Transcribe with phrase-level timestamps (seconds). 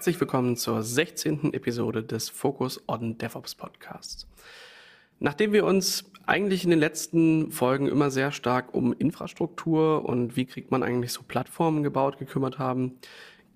[0.00, 1.52] Herzlich willkommen zur 16.
[1.52, 4.26] Episode des Focus on DevOps Podcasts.
[5.18, 10.46] Nachdem wir uns eigentlich in den letzten Folgen immer sehr stark um Infrastruktur und wie
[10.46, 12.94] kriegt man eigentlich so Plattformen gebaut gekümmert haben,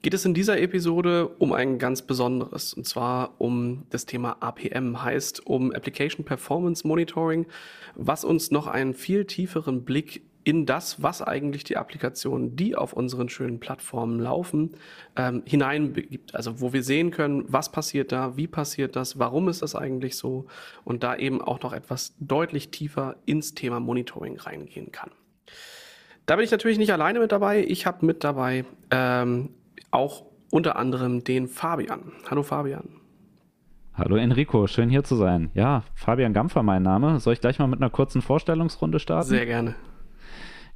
[0.03, 5.03] geht es in dieser Episode um ein ganz besonderes, und zwar um das Thema APM,
[5.03, 7.47] heißt um Application Performance Monitoring,
[7.95, 12.93] was uns noch einen viel tieferen Blick in das, was eigentlich die Applikationen, die auf
[12.93, 14.77] unseren schönen Plattformen laufen,
[15.17, 16.35] ähm, hineinbegibt.
[16.35, 20.17] Also wo wir sehen können, was passiert da, wie passiert das, warum ist das eigentlich
[20.17, 20.47] so
[20.85, 25.11] und da eben auch noch etwas deutlich tiefer ins Thema Monitoring reingehen kann.
[26.27, 27.65] Da bin ich natürlich nicht alleine mit dabei.
[27.67, 29.51] Ich habe mit dabei ähm,
[29.91, 32.13] auch unter anderem den Fabian.
[32.31, 33.01] Hallo Fabian.
[33.95, 35.51] Hallo Enrico, schön hier zu sein.
[35.55, 37.21] Ja, Fabian Gampfer mein Name.
[37.21, 39.29] Soll ich gleich mal mit einer kurzen Vorstellungsrunde starten?
[39.29, 39.75] Sehr gerne.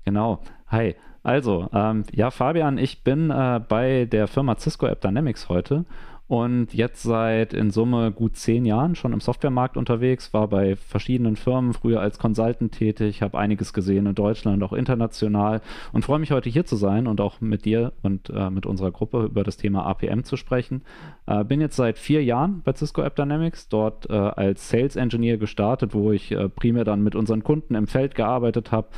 [0.09, 0.39] Genau.
[0.69, 0.95] Hi.
[1.23, 5.85] Also, ähm, ja, Fabian, ich bin äh, bei der Firma Cisco App Dynamics heute
[6.29, 11.37] und jetzt seit in Summe gut zehn Jahren schon im Softwaremarkt unterwegs, war bei verschiedenen
[11.37, 16.31] Firmen früher als Consultant tätig, habe einiges gesehen in Deutschland, auch international und freue mich
[16.31, 19.57] heute hier zu sein und auch mit dir und äh, mit unserer Gruppe über das
[19.57, 20.83] Thema APM zu sprechen.
[21.27, 25.39] Äh, bin jetzt seit vier Jahren bei Cisco App Dynamics, dort äh, als Sales Engineer
[25.39, 28.89] gestartet, wo ich äh, primär dann mit unseren Kunden im Feld gearbeitet habe,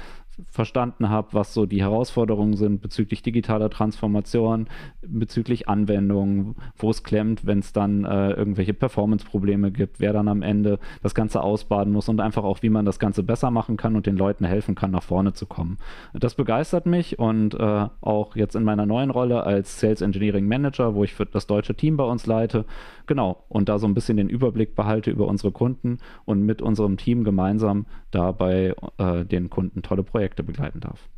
[0.48, 4.69] verstanden habe, was so die Herausforderungen sind bezüglich digitaler Transformation,
[5.03, 10.42] bezüglich Anwendungen, wo es klemmt, wenn es dann äh, irgendwelche Performance-Probleme gibt, wer dann am
[10.42, 13.97] Ende das Ganze ausbaden muss und einfach auch, wie man das Ganze besser machen kann
[13.97, 15.78] und den Leuten helfen kann, nach vorne zu kommen.
[16.14, 20.95] Das begeistert mich und äh, auch jetzt in meiner neuen Rolle als Sales Engineering Manager,
[20.95, 22.64] wo ich für das deutsche Team bei uns leite,
[23.11, 26.97] genau, und da so ein bisschen den Überblick behalte über unsere Kunden und mit unserem
[26.97, 31.08] Team gemeinsam dabei äh, den Kunden tolle Projekte begleiten darf.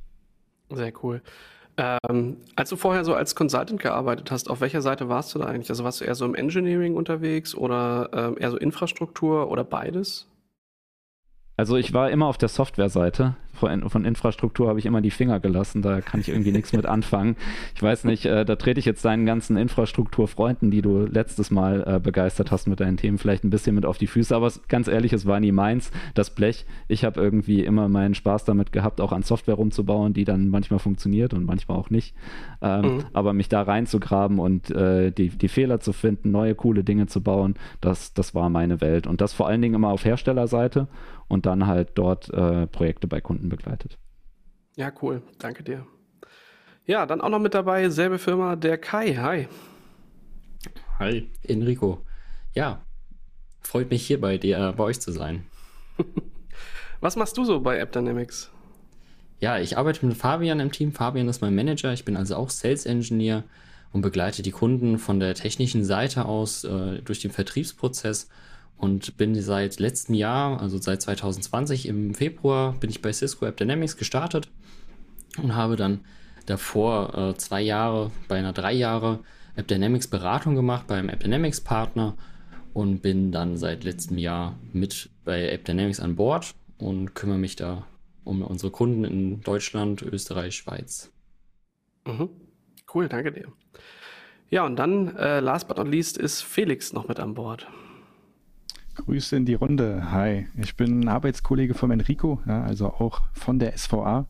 [0.71, 1.21] Sehr cool.
[1.77, 5.45] Ähm, als du vorher so als Consultant gearbeitet hast, auf welcher Seite warst du da
[5.45, 5.69] eigentlich?
[5.69, 10.32] Also warst du eher so im Engineering unterwegs oder ähm, eher so Infrastruktur oder beides?
[11.57, 13.37] Also ich war immer auf der Softwareseite.
[13.53, 15.83] Von, von Infrastruktur habe ich immer die Finger gelassen.
[15.83, 17.37] Da kann ich irgendwie nichts mit anfangen.
[17.75, 21.85] Ich weiß nicht, äh, da trete ich jetzt deinen ganzen Infrastrukturfreunden, die du letztes Mal
[21.87, 24.35] äh, begeistert hast mit deinen Themen, vielleicht ein bisschen mit auf die Füße.
[24.35, 26.65] Aber ganz ehrlich, es war nie meins, das Blech.
[26.89, 30.81] Ich habe irgendwie immer meinen Spaß damit gehabt, auch an Software rumzubauen, die dann manchmal
[30.81, 32.17] funktioniert und manchmal auch nicht.
[32.63, 33.05] Ähm, mhm.
[33.13, 37.21] Aber mich da reinzugraben und äh, die, die Fehler zu finden, neue coole Dinge zu
[37.21, 39.07] bauen, das, das war meine Welt.
[39.07, 40.89] Und das vor allen Dingen immer auf Herstellerseite
[41.29, 43.99] und dann halt dort äh, Projekte bei Kunden begleitet.
[44.77, 45.23] Ja, cool.
[45.39, 45.87] Danke dir.
[46.85, 49.15] Ja, dann auch noch mit dabei, selbe Firma, der Kai.
[49.15, 49.49] Hi.
[50.99, 52.05] Hi, Enrico.
[52.55, 52.83] Ja,
[53.61, 55.45] freut mich hier bei dir, äh, bei euch zu sein.
[57.01, 58.51] Was machst du so bei AppDynamics?
[59.41, 60.93] Ja, ich arbeite mit Fabian im Team.
[60.93, 61.93] Fabian ist mein Manager.
[61.93, 63.43] Ich bin also auch Sales Engineer
[63.93, 68.29] und begleite die Kunden von der technischen Seite aus äh, durch den Vertriebsprozess
[68.83, 73.57] und bin seit letztem Jahr, also seit 2020 im Februar, bin ich bei Cisco App
[73.57, 74.49] Dynamics gestartet
[75.41, 76.01] und habe dann
[76.47, 79.21] davor äh, zwei Jahre, beinahe drei Jahre
[79.55, 82.17] App Dynamics Beratung gemacht beim App Dynamics Partner
[82.73, 87.55] und bin dann seit letztem Jahr mit bei App Dynamics an Bord und kümmere mich
[87.55, 87.87] da
[88.25, 91.13] um unsere Kunden in Deutschland, Österreich, Schweiz.
[92.05, 92.31] Mhm.
[92.93, 93.47] Cool, danke dir.
[94.51, 97.69] Ja, und dann, äh, last but not least, ist Felix noch mit an Bord.
[98.95, 100.11] Grüße in die Runde.
[100.11, 104.27] Hi, ich bin Arbeitskollege von Enrico, ja, also auch von der SVA.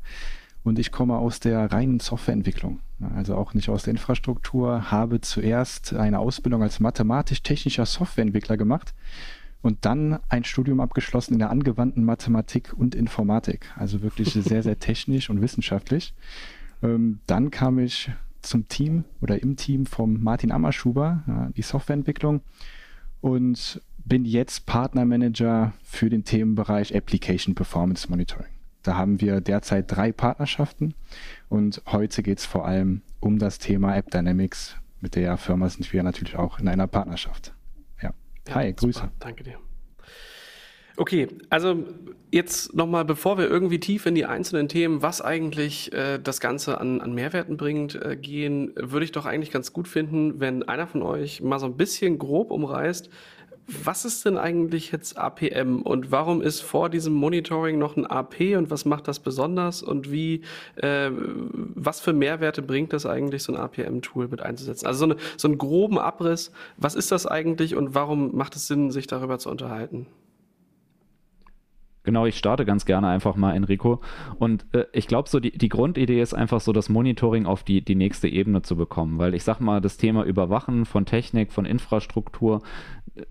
[0.62, 2.78] Und ich komme aus der reinen Softwareentwicklung,
[3.16, 8.94] also auch nicht aus der Infrastruktur, habe zuerst eine Ausbildung als mathematisch-technischer Softwareentwickler gemacht
[9.60, 13.72] und dann ein Studium abgeschlossen in der angewandten Mathematik und Informatik.
[13.76, 16.14] Also wirklich sehr, sehr technisch und wissenschaftlich.
[16.82, 22.40] Ähm, dann kam ich zum Team oder im Team vom Martin Ammerschuber, die Softwareentwicklung.
[23.20, 28.52] Und bin jetzt Partnermanager für den Themenbereich Application Performance Monitoring.
[28.82, 30.94] Da haben wir derzeit drei Partnerschaften
[31.48, 34.76] und heute geht es vor allem um das Thema App Dynamics.
[35.00, 37.54] Mit der Firma sind wir natürlich auch in einer Partnerschaft.
[38.02, 38.12] Ja.
[38.48, 38.86] ja Hi, super.
[38.86, 39.10] Grüße.
[39.20, 39.58] Danke dir.
[40.96, 41.84] Okay, also
[42.30, 46.80] jetzt nochmal, bevor wir irgendwie tief in die einzelnen Themen, was eigentlich äh, das Ganze
[46.80, 50.86] an, an Mehrwerten bringt, äh, gehen, würde ich doch eigentlich ganz gut finden, wenn einer
[50.86, 53.08] von euch mal so ein bisschen grob umreißt,
[53.84, 58.56] was ist denn eigentlich jetzt APM und warum ist vor diesem Monitoring noch ein AP
[58.56, 60.42] und was macht das besonders und wie,
[60.76, 64.86] äh, was für Mehrwerte bringt das eigentlich, so ein APM-Tool mit einzusetzen?
[64.86, 68.66] Also so, eine, so einen groben Abriss, was ist das eigentlich und warum macht es
[68.66, 70.06] Sinn, sich darüber zu unterhalten?
[72.04, 74.00] Genau, ich starte ganz gerne einfach mal, Enrico.
[74.38, 77.80] Und äh, ich glaube, so die, die Grundidee ist einfach so, das Monitoring auf die,
[77.84, 79.18] die nächste Ebene zu bekommen.
[79.18, 82.62] Weil ich sag mal, das Thema Überwachen von Technik, von Infrastruktur,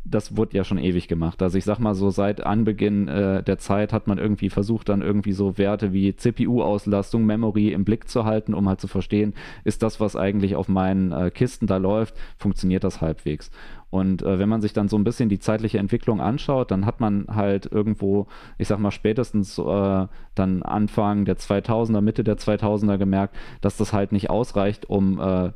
[0.06, 1.42] das wurde ja schon ewig gemacht.
[1.42, 5.02] Also ich sag mal so, seit Anbeginn äh, der Zeit hat man irgendwie versucht, dann
[5.02, 9.34] irgendwie so Werte wie CPU-Auslastung, Memory im Blick zu halten, um halt zu verstehen,
[9.64, 13.50] ist das, was eigentlich auf meinen äh, Kisten da läuft, funktioniert das halbwegs.
[13.92, 17.00] Und äh, wenn man sich dann so ein bisschen die zeitliche Entwicklung anschaut, dann hat
[17.02, 18.26] man halt irgendwo,
[18.58, 23.92] ich sag mal spätestens äh, dann Anfang der 2000er, Mitte der 2000er gemerkt, dass das
[23.92, 25.52] halt nicht ausreicht, um äh,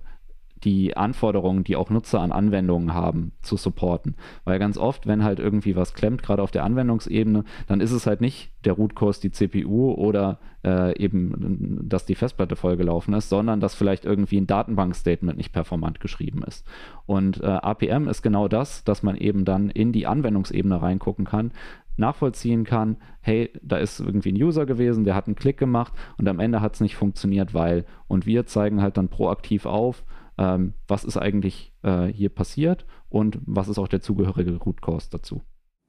[0.66, 4.16] die Anforderungen, die auch Nutzer an Anwendungen haben, zu supporten.
[4.44, 8.08] Weil ganz oft, wenn halt irgendwie was klemmt, gerade auf der Anwendungsebene, dann ist es
[8.08, 13.60] halt nicht der Root-Kurs, die CPU oder äh, eben, dass die Festplatte vollgelaufen ist, sondern
[13.60, 16.66] dass vielleicht irgendwie ein Datenbank-Statement nicht performant geschrieben ist.
[17.06, 21.52] Und äh, APM ist genau das, dass man eben dann in die Anwendungsebene reingucken kann,
[21.98, 26.28] nachvollziehen kann, hey, da ist irgendwie ein User gewesen, der hat einen Klick gemacht und
[26.28, 27.86] am Ende hat es nicht funktioniert, weil.
[28.08, 30.04] Und wir zeigen halt dann proaktiv auf,
[30.38, 35.10] ähm, was ist eigentlich äh, hier passiert und was ist auch der zugehörige Root Cause
[35.12, 35.42] dazu.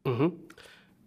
[0.07, 0.33] Mhm.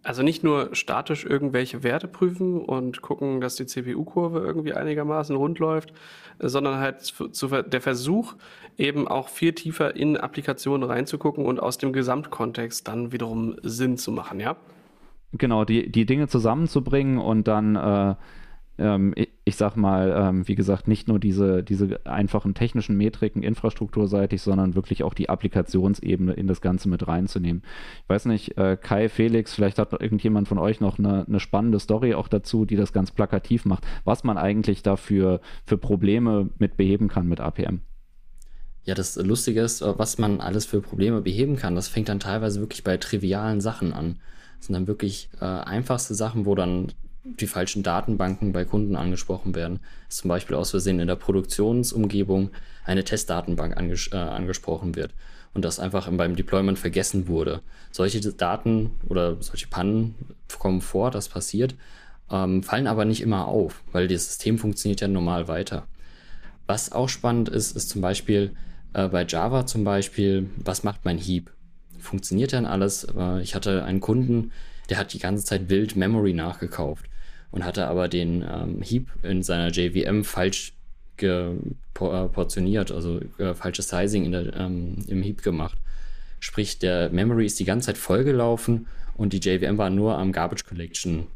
[0.02, 5.58] Also nicht nur statisch irgendwelche Werte prüfen und gucken, dass die CPU-Kurve irgendwie einigermaßen rund
[5.58, 5.92] läuft,
[6.38, 8.34] sondern halt zu, der Versuch,
[8.78, 14.10] eben auch viel tiefer in Applikationen reinzugucken und aus dem Gesamtkontext dann wiederum Sinn zu
[14.10, 14.56] machen, ja?
[15.32, 18.14] Genau, die, die Dinge zusammenzubringen und dann äh,
[18.78, 19.14] ähm,
[19.50, 24.74] ich, sag mal, ähm, wie gesagt, nicht nur diese, diese einfachen technischen Metriken infrastrukturseitig, sondern
[24.74, 27.62] wirklich auch die Applikationsebene in das Ganze mit reinzunehmen.
[28.04, 31.80] Ich weiß nicht, äh, Kai, Felix, vielleicht hat irgendjemand von euch noch eine, eine, spannende
[31.80, 36.76] Story auch dazu, die das ganz plakativ macht, was man eigentlich dafür für Probleme mit
[36.76, 37.80] beheben kann mit APM.
[38.84, 42.20] Ja, das Lustige ist, äh, was man alles für Probleme beheben kann, das fängt dann
[42.20, 44.20] teilweise wirklich bei trivialen Sachen an.
[44.58, 46.92] Das sind dann wirklich äh, einfachste Sachen, wo dann
[47.24, 49.80] die falschen Datenbanken bei Kunden angesprochen werden.
[50.08, 52.50] Zum Beispiel aus Versehen in der Produktionsumgebung
[52.84, 55.12] eine Testdatenbank anges äh, angesprochen wird
[55.52, 57.60] und das einfach beim Deployment vergessen wurde.
[57.90, 60.14] Solche Daten oder solche Pannen
[60.58, 61.74] kommen vor, das passiert,
[62.30, 65.86] ähm, fallen aber nicht immer auf, weil das System funktioniert ja normal weiter.
[66.66, 68.52] Was auch spannend ist, ist zum Beispiel
[68.94, 71.50] äh, bei Java zum Beispiel, was macht mein Heap?
[71.98, 73.04] Funktioniert denn alles?
[73.04, 74.52] Äh, ich hatte einen Kunden,
[74.88, 77.09] der hat die ganze Zeit wild Memory nachgekauft
[77.50, 80.72] und hatte aber den ähm, Heap in seiner JVM falsch
[81.16, 85.76] geportioniert, also äh, falsches Sizing in der, ähm, im Heap gemacht.
[86.38, 88.86] Sprich, der Memory ist die ganze Zeit vollgelaufen
[89.16, 91.26] und die JVM war nur am Garbage Collection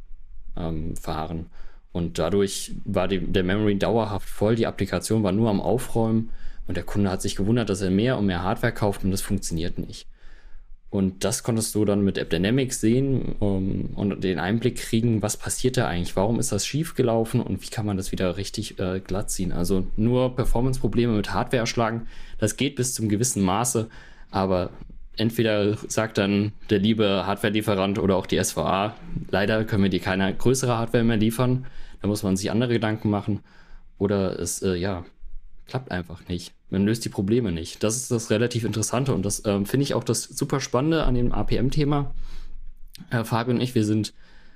[0.57, 1.47] ähm, fahren.
[1.93, 6.31] Und dadurch war die, der Memory dauerhaft voll, die Applikation war nur am Aufräumen
[6.67, 9.21] und der Kunde hat sich gewundert, dass er mehr und mehr Hardware kauft und das
[9.21, 10.07] funktioniert nicht.
[10.95, 15.77] Und das konntest du dann mit AppDynamics sehen um, und den Einblick kriegen, was passiert
[15.77, 19.01] da eigentlich, warum ist das schief gelaufen und wie kann man das wieder richtig äh,
[19.01, 19.51] glatt ziehen.
[19.51, 22.07] Also nur Performance-Probleme mit Hardware erschlagen,
[22.39, 23.89] das geht bis zum gewissen Maße,
[24.31, 24.71] aber
[25.17, 28.95] entweder sagt dann der liebe Hardware-Lieferant oder auch die SVA,
[29.33, 31.67] leider können wir dir keine größere Hardware mehr liefern,
[32.03, 33.41] da muss man sich andere Gedanken machen,
[33.99, 35.05] oder es, äh, ja,
[35.67, 36.53] klappt einfach nicht.
[36.71, 37.83] Man löst die Probleme nicht.
[37.83, 41.15] Das ist das relativ Interessante und das ähm, finde ich auch das super Spannende an
[41.15, 42.15] dem APM-Thema.
[43.11, 44.13] Äh, Fabio und ich, wir sind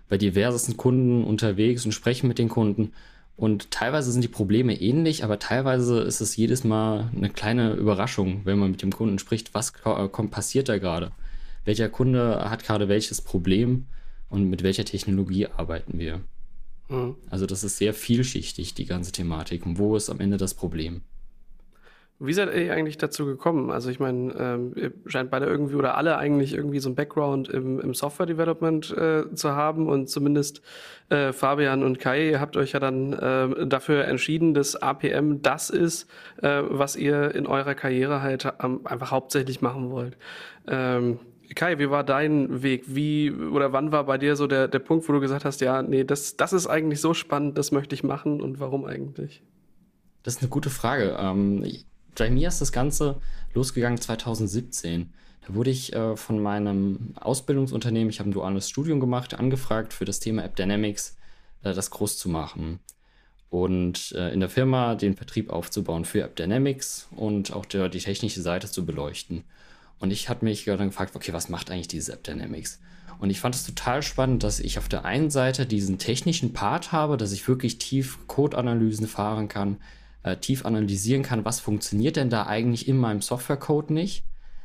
[0.09, 2.93] bei diversesten Kunden unterwegs und sprechen mit den Kunden.
[3.37, 8.41] Und teilweise sind die Probleme ähnlich, aber teilweise ist es jedes Mal eine kleine Überraschung,
[8.45, 11.13] wenn man mit dem Kunden spricht, was äh, kommt, passiert da gerade?
[11.65, 13.87] Welcher Kunde hat gerade welches Problem
[14.29, 16.21] und mit welcher Technologie arbeiten wir?
[16.89, 17.17] Mhm.
[17.31, 19.67] Also das ist sehr vielschichtig, die ganze Thematik.
[19.67, 21.03] Und wo ist am Ende das Problem?
[22.21, 23.71] Wie seid ihr eigentlich dazu gekommen?
[23.71, 27.49] Also ich meine, ähm, ihr scheint beide irgendwie oder alle eigentlich irgendwie so ein Background
[27.49, 30.61] im, im Software-Development äh, zu haben und zumindest
[31.11, 35.71] äh, Fabian und Kai, ihr habt euch ja dann äh, dafür entschieden, dass APM das
[35.71, 36.11] ist,
[36.43, 40.17] äh, was ihr in eurer Karriere halt ähm, einfach hauptsächlich machen wollt.
[40.67, 41.21] Ähm,
[41.55, 42.85] Kai, wie war dein Weg?
[42.87, 45.83] Wie oder wann war bei dir so der, der Punkt, wo du gesagt hast, ja,
[45.83, 49.43] nee, das, das ist eigentlich so spannend, das möchte ich machen und warum eigentlich?
[50.23, 51.17] Das ist eine gute Frage.
[51.19, 51.65] Ähm,
[52.17, 53.21] bei mir ist das Ganze
[53.55, 55.13] losgegangen 2017.
[55.47, 60.05] Da wurde ich äh, von meinem Ausbildungsunternehmen, ich habe ein duales Studium gemacht, angefragt für
[60.05, 61.17] das Thema App Dynamics,
[61.63, 62.81] äh, das groß zu machen.
[63.49, 68.01] Und äh, in der Firma den Vertrieb aufzubauen für App Dynamics und auch der, die
[68.01, 69.45] technische Seite zu beleuchten.
[69.99, 72.81] Und ich hatte mich dann gefragt, okay, was macht eigentlich diese App Dynamics?
[73.19, 76.93] Und ich fand es total spannend, dass ich auf der einen Seite diesen technischen Part
[76.93, 79.79] habe, dass ich wirklich tief Code-Analysen fahren kann,
[80.23, 84.25] äh, tief analysieren kann, was funktioniert denn da eigentlich in meinem Software-Code nicht.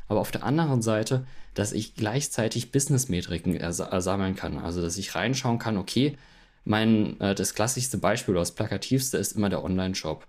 [0.09, 1.25] aber auf der anderen Seite,
[1.55, 4.59] dass ich gleichzeitig Business-Metriken sammeln kann.
[4.59, 6.17] Also, dass ich reinschauen kann, okay,
[6.65, 10.27] mein, äh, das klassischste Beispiel oder das plakativste ist immer der Online-Shop.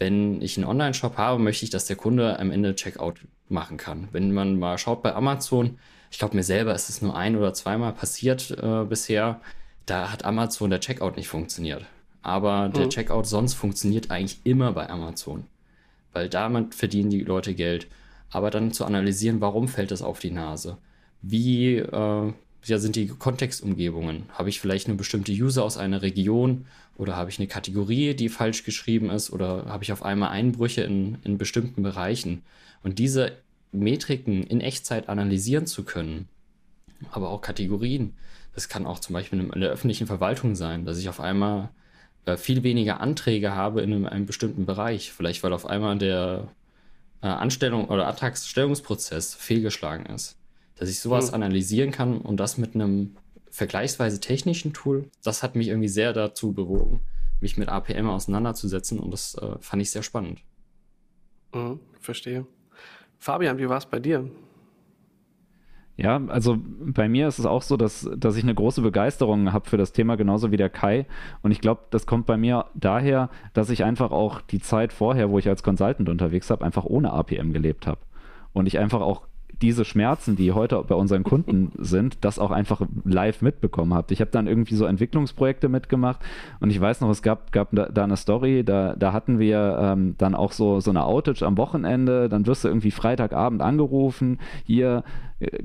[0.00, 3.16] Wenn ich einen Online-Shop habe, möchte ich, dass der Kunde am Ende Checkout
[3.50, 4.08] machen kann.
[4.12, 5.78] Wenn man mal schaut bei Amazon,
[6.10, 9.42] ich glaube mir selber ist es nur ein oder zweimal passiert äh, bisher,
[9.84, 11.84] da hat Amazon der Checkout nicht funktioniert.
[12.22, 12.90] Aber der mhm.
[12.90, 15.44] Checkout sonst funktioniert eigentlich immer bei Amazon.
[16.14, 17.86] Weil damit verdienen die Leute Geld.
[18.30, 20.78] Aber dann zu analysieren, warum fällt das auf die Nase?
[21.20, 22.32] Wie äh,
[22.64, 24.30] ja, sind die Kontextumgebungen?
[24.32, 26.64] Habe ich vielleicht eine bestimmte User aus einer Region
[27.00, 30.82] oder habe ich eine Kategorie, die falsch geschrieben ist oder habe ich auf einmal Einbrüche
[30.82, 32.42] in, in bestimmten Bereichen?
[32.82, 33.38] Und diese
[33.72, 36.28] Metriken in Echtzeit analysieren zu können,
[37.10, 38.12] aber auch Kategorien,
[38.54, 41.70] das kann auch zum Beispiel in der öffentlichen Verwaltung sein, dass ich auf einmal
[42.26, 45.10] äh, viel weniger Anträge habe in einem, einem, bestimmten Bereich.
[45.10, 46.48] Vielleicht weil auf einmal der
[47.22, 50.36] äh, Anstellung oder Antragsstellungsprozess fehlgeschlagen ist.
[50.76, 51.36] Dass ich sowas mhm.
[51.36, 53.16] analysieren kann und das mit einem
[53.50, 57.00] vergleichsweise technischen Tool, das hat mich irgendwie sehr dazu bewogen,
[57.40, 60.40] mich mit APM auseinanderzusetzen und das äh, fand ich sehr spannend.
[61.54, 62.46] Mhm, verstehe.
[63.18, 64.30] Fabian, wie war es bei dir?
[66.00, 69.68] Ja, also bei mir ist es auch so, dass, dass ich eine große Begeisterung habe
[69.68, 71.04] für das Thema, genauso wie der Kai.
[71.42, 75.28] Und ich glaube, das kommt bei mir daher, dass ich einfach auch die Zeit vorher,
[75.28, 78.00] wo ich als Consultant unterwegs habe, einfach ohne APM gelebt habe.
[78.54, 79.26] Und ich einfach auch
[79.62, 84.12] diese Schmerzen, die heute bei unseren Kunden sind, das auch einfach live mitbekommen habt.
[84.12, 86.20] Ich habe dann irgendwie so Entwicklungsprojekte mitgemacht
[86.60, 89.78] und ich weiß noch, es gab, gab da, da eine Story, da, da hatten wir
[89.80, 94.38] ähm, dann auch so, so eine Outage am Wochenende, dann wirst du irgendwie Freitagabend angerufen,
[94.64, 95.04] hier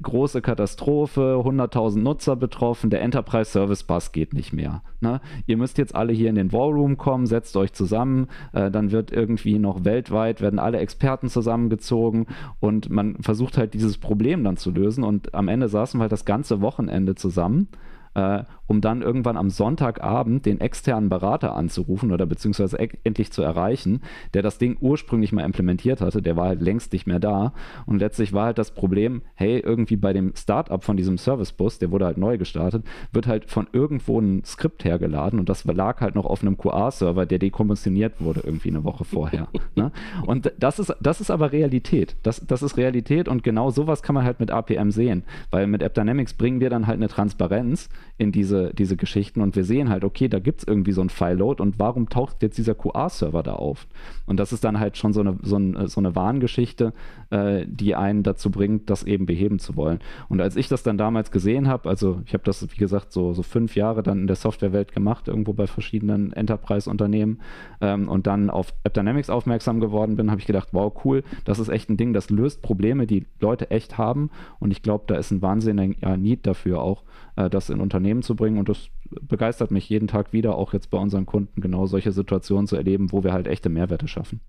[0.02, 4.82] große Katastrophe, 100.000 Nutzer betroffen, der Enterprise Service Bus geht nicht mehr.
[5.02, 5.20] Ne?
[5.48, 9.12] Ihr müsst jetzt alle hier in den Wallroom kommen, setzt euch zusammen, äh, dann wird
[9.12, 12.28] irgendwie noch weltweit, werden alle Experten zusammengezogen
[12.60, 16.12] und man versucht halt dieses Problem dann zu lösen und am Ende saßen wir halt
[16.12, 17.68] das ganze Wochenende zusammen
[18.16, 23.42] äh, um dann irgendwann am Sonntagabend den externen Berater anzurufen oder beziehungsweise e endlich zu
[23.42, 24.02] erreichen,
[24.34, 27.54] der das Ding ursprünglich mal implementiert hatte, der war halt längst nicht mehr da.
[27.86, 31.92] Und letztlich war halt das Problem, hey, irgendwie bei dem Startup von diesem Servicebus, der
[31.92, 36.16] wurde halt neu gestartet, wird halt von irgendwo ein Skript hergeladen und das lag halt
[36.16, 39.48] noch auf einem QA-Server, der dekommissioniert wurde irgendwie eine Woche vorher.
[39.76, 39.92] ne?
[40.26, 42.16] Und das ist, das ist aber Realität.
[42.24, 45.84] Das, das ist Realität und genau sowas kann man halt mit APM sehen, weil mit
[45.84, 50.04] AppDynamics bringen wir dann halt eine Transparenz in diese, diese Geschichten und wir sehen halt,
[50.04, 53.54] okay, da gibt es irgendwie so ein File-Load und warum taucht jetzt dieser QA-Server da
[53.54, 53.88] auf?
[54.26, 56.94] Und das ist dann halt schon so eine, so, ein, so eine Warngeschichte,
[57.30, 60.00] äh, die einen dazu bringt, das eben beheben zu wollen.
[60.30, 63.34] Und als ich das dann damals gesehen habe, also ich habe das, wie gesagt, so,
[63.34, 67.40] so fünf Jahre dann in der Softwarewelt gemacht, irgendwo bei verschiedenen Enterprise-Unternehmen
[67.82, 71.70] ähm, und dann auf AppDynamics aufmerksam geworden bin, habe ich gedacht, wow, cool, das ist
[71.70, 75.32] echt ein Ding, das löst Probleme, die Leute echt haben und ich glaube, da ist
[75.32, 77.04] ein wahnsinniger Need dafür auch,
[77.36, 78.58] äh, das in Unternehmen zu bringen.
[78.58, 78.90] Und das
[79.22, 83.12] begeistert mich jeden Tag wieder, auch jetzt bei unseren Kunden, genau solche Situationen zu erleben,
[83.12, 84.42] wo wir halt echte Mehrwerte schaffen.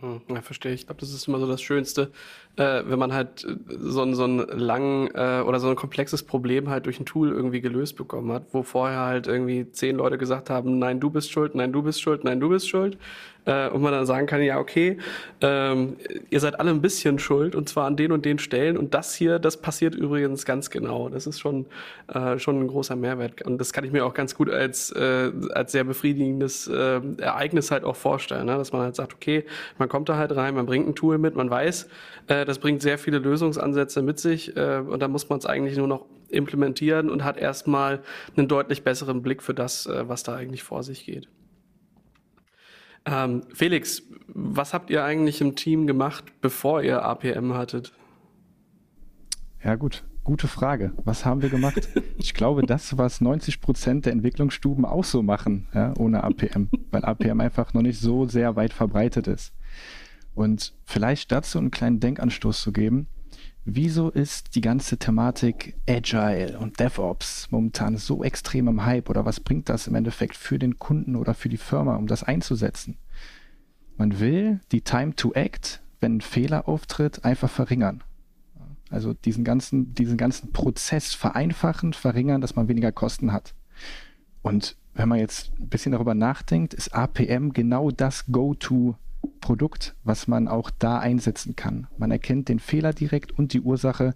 [0.00, 0.72] Hm, ja, verstehe.
[0.72, 2.10] Ich glaube, das ist immer so das Schönste,
[2.56, 6.68] äh, wenn man halt äh, so, so ein lang äh, oder so ein komplexes Problem
[6.68, 10.50] halt durch ein Tool irgendwie gelöst bekommen hat, wo vorher halt irgendwie zehn Leute gesagt
[10.50, 12.98] haben, nein, du bist schuld, nein, du bist schuld, nein, du bist schuld
[13.46, 14.98] äh, und man dann sagen kann, ja, okay,
[15.40, 15.96] ähm,
[16.30, 19.14] ihr seid alle ein bisschen schuld und zwar an den und den Stellen und das
[19.14, 21.08] hier, das passiert übrigens ganz genau.
[21.08, 21.66] Das ist schon,
[22.08, 25.30] äh, schon ein großer Mehrwert und das kann ich mir auch ganz gut als, äh,
[25.52, 28.56] als sehr befriedigendes äh, Ereignis halt auch vorstellen, ne?
[28.56, 29.44] dass man halt sagt, okay,
[29.78, 31.88] man kommt da halt rein, man bringt ein Tool mit, man weiß,
[32.28, 35.76] äh, das bringt sehr viele Lösungsansätze mit sich äh, und da muss man es eigentlich
[35.76, 38.02] nur noch implementieren und hat erstmal
[38.36, 41.28] einen deutlich besseren Blick für das, äh, was da eigentlich vor sich geht.
[43.06, 47.92] Ähm, Felix, was habt ihr eigentlich im Team gemacht, bevor ihr APM hattet?
[49.62, 50.92] Ja gut, gute Frage.
[51.04, 51.88] Was haben wir gemacht?
[52.16, 57.04] Ich glaube, das, was 90 Prozent der Entwicklungsstuben auch so machen, ja, ohne APM, weil
[57.04, 59.52] APM einfach noch nicht so sehr weit verbreitet ist.
[60.34, 63.06] Und vielleicht dazu einen kleinen Denkanstoß zu geben.
[63.66, 69.40] Wieso ist die ganze Thematik Agile und DevOps momentan so extrem im Hype oder was
[69.40, 72.98] bringt das im Endeffekt für den Kunden oder für die Firma, um das einzusetzen?
[73.96, 78.04] Man will die Time to Act, wenn ein Fehler auftritt, einfach verringern.
[78.90, 83.54] Also diesen ganzen, diesen ganzen Prozess vereinfachen, verringern, dass man weniger Kosten hat.
[84.42, 88.96] Und wenn man jetzt ein bisschen darüber nachdenkt, ist APM genau das Go-To
[89.40, 91.86] Produkt, was man auch da einsetzen kann.
[91.98, 94.14] Man erkennt den Fehler direkt und die Ursache.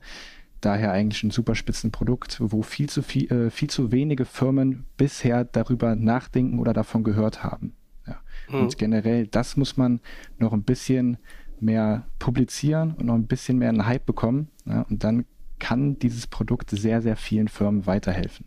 [0.60, 5.44] Daher eigentlich ein super Spitzenprodukt, wo viel zu, viel, äh, viel zu wenige Firmen bisher
[5.44, 7.74] darüber nachdenken oder davon gehört haben.
[8.06, 8.20] Ja.
[8.48, 8.62] Mhm.
[8.62, 10.00] Und generell, das muss man
[10.38, 11.18] noch ein bisschen
[11.60, 14.48] mehr publizieren und noch ein bisschen mehr einen Hype bekommen.
[14.64, 15.24] Ja, und dann
[15.58, 18.46] kann dieses Produkt sehr, sehr vielen Firmen weiterhelfen.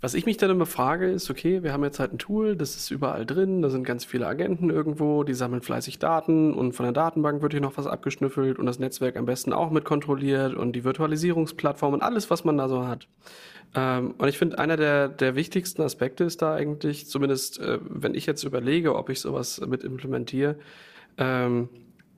[0.00, 2.76] Was ich mich dann immer frage, ist, okay, wir haben jetzt halt ein Tool, das
[2.76, 6.84] ist überall drin, da sind ganz viele Agenten irgendwo, die sammeln fleißig Daten und von
[6.84, 10.54] der Datenbank wird hier noch was abgeschnüffelt und das Netzwerk am besten auch mit kontrolliert
[10.54, 13.08] und die Virtualisierungsplattform und alles, was man da so hat.
[13.74, 18.14] Ähm, und ich finde, einer der, der wichtigsten Aspekte ist da eigentlich, zumindest äh, wenn
[18.14, 20.56] ich jetzt überlege, ob ich sowas mit implementiere,
[21.16, 21.68] ähm,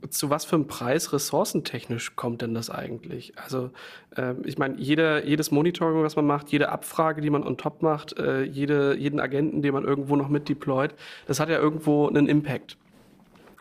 [0.08, 3.32] zu was für einem Preis ressourcentechnisch kommt denn das eigentlich?
[3.36, 3.70] Also
[4.16, 8.18] äh, ich meine, jedes Monitoring, was man macht, jede Abfrage, die man on top macht,
[8.18, 10.94] äh, jede, jeden Agenten, den man irgendwo noch mit deployt,
[11.26, 12.76] das hat ja irgendwo einen Impact.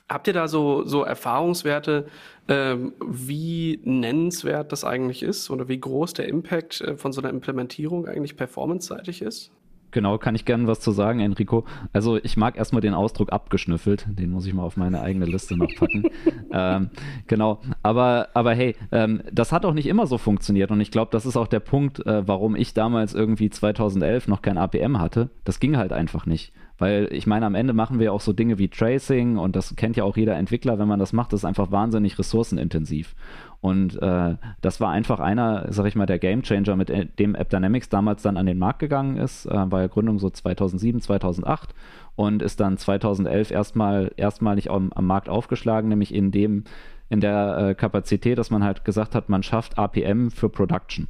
[0.08, 2.08] Habt ihr da so, so Erfahrungswerte,
[2.48, 7.30] ähm, wie nennenswert das eigentlich ist oder wie groß der Impact äh, von so einer
[7.30, 9.52] Implementierung eigentlich performance-seitig ist?
[9.92, 11.66] Genau, kann ich gerne was zu sagen, Enrico.
[11.94, 15.58] Also ich mag erstmal den Ausdruck abgeschnüffelt, den muss ich mal auf meine eigene Liste
[15.58, 16.04] noch packen.
[16.52, 16.90] ähm,
[17.28, 21.12] genau, aber, aber hey, ähm, das hat auch nicht immer so funktioniert und ich glaube,
[21.12, 25.30] das ist auch der Punkt, äh, warum ich damals irgendwie 2011 noch kein APM hatte.
[25.44, 26.54] Das ging halt einfach nicht.
[26.80, 29.98] Weil ich meine, am Ende machen wir auch so Dinge wie Tracing und das kennt
[29.98, 33.16] ja auch jeder Entwickler, wenn man das macht, das ist einfach wahnsinnig ressourcenintensiv.
[33.62, 38.22] Und äh, das war einfach einer, sag ich mal, der Gamechanger, mit dem AppDynamics damals
[38.22, 41.76] dann an den Markt gegangen ist, äh, war Gründung so 2007, 2008
[42.16, 46.64] und ist dann 2011 erstmal erstmalig am, am Markt aufgeschlagen, nämlich in dem
[47.10, 51.08] in der äh, Kapazität, dass man halt gesagt hat, man schafft APM für Production.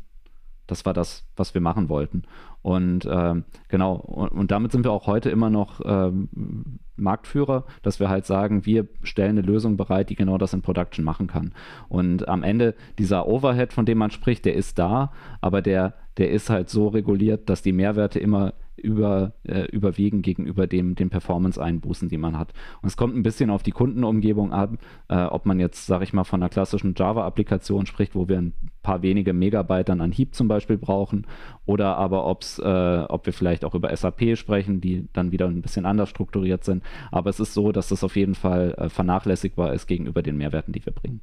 [0.66, 2.24] Das war das, was wir machen wollten.
[2.62, 8.00] Und ähm, genau, und, und, damit sind wir auch heute immer noch ähm, Marktführer, dass
[8.00, 11.54] wir halt sagen, wir stellen eine Lösung bereit, die genau das in Production machen kann.
[11.88, 16.32] Und am Ende dieser Overhead, von dem man spricht, der ist da, aber der, der
[16.32, 22.10] ist halt so reguliert, dass die Mehrwerte immer über, äh, überwiegen gegenüber dem, den Performance-Einbußen,
[22.10, 22.54] die man hat.
[22.82, 26.14] Und es kommt ein bisschen auf die Kundenumgebung ab, äh, ob man jetzt, sage ich
[26.14, 30.34] mal, von einer klassischen Java-Applikation spricht, wo wir ein paar wenige Megabyte dann an Heap
[30.34, 31.28] zum Beispiel brauchen,
[31.66, 35.62] oder aber ob's, äh, ob wir vielleicht auch über SAP sprechen, die dann wieder ein
[35.62, 36.84] bisschen anders strukturiert sind.
[37.12, 40.74] Aber es ist so, dass das auf jeden Fall äh, vernachlässigbar ist gegenüber den Mehrwerten,
[40.74, 41.22] die wir bringen.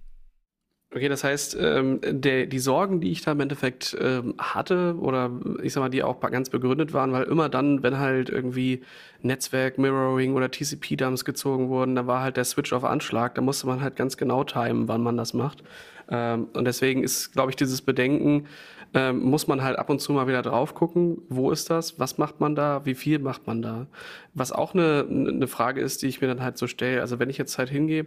[0.94, 5.30] Okay, das heißt, ähm, der, die Sorgen, die ich da im Endeffekt ähm, hatte, oder
[5.62, 8.82] ich sag mal, die auch ganz begründet waren, weil immer dann, wenn halt irgendwie
[9.20, 13.66] Netzwerk, Mirroring oder TCP-Dumps gezogen wurden, da war halt der Switch auf Anschlag, da musste
[13.66, 15.64] man halt ganz genau timen, wann man das macht.
[16.08, 18.46] Ähm, und deswegen ist, glaube ich, dieses Bedenken,
[18.94, 22.16] ähm, muss man halt ab und zu mal wieder drauf gucken, wo ist das, was
[22.16, 23.88] macht man da, wie viel macht man da.
[24.34, 27.28] Was auch eine, eine Frage ist, die ich mir dann halt so stelle, also wenn
[27.28, 28.06] ich jetzt halt hingehe,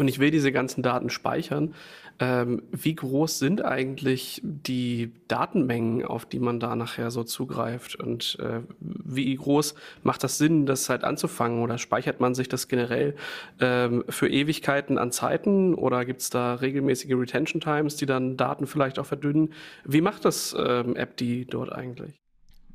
[0.00, 1.74] und ich will diese ganzen Daten speichern.
[2.18, 7.96] Ähm, wie groß sind eigentlich die Datenmengen, auf die man da nachher so zugreift?
[7.96, 11.62] Und äh, wie groß macht das Sinn, das halt anzufangen?
[11.62, 13.14] Oder speichert man sich das generell
[13.60, 15.74] ähm, für Ewigkeiten an Zeiten?
[15.74, 19.52] Oder gibt es da regelmäßige Retention Times, die dann Daten vielleicht auch verdünnen?
[19.84, 22.20] Wie macht das ähm, App die dort eigentlich?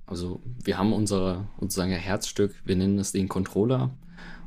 [0.07, 3.91] Also wir haben unser Herzstück, wir nennen es den Controller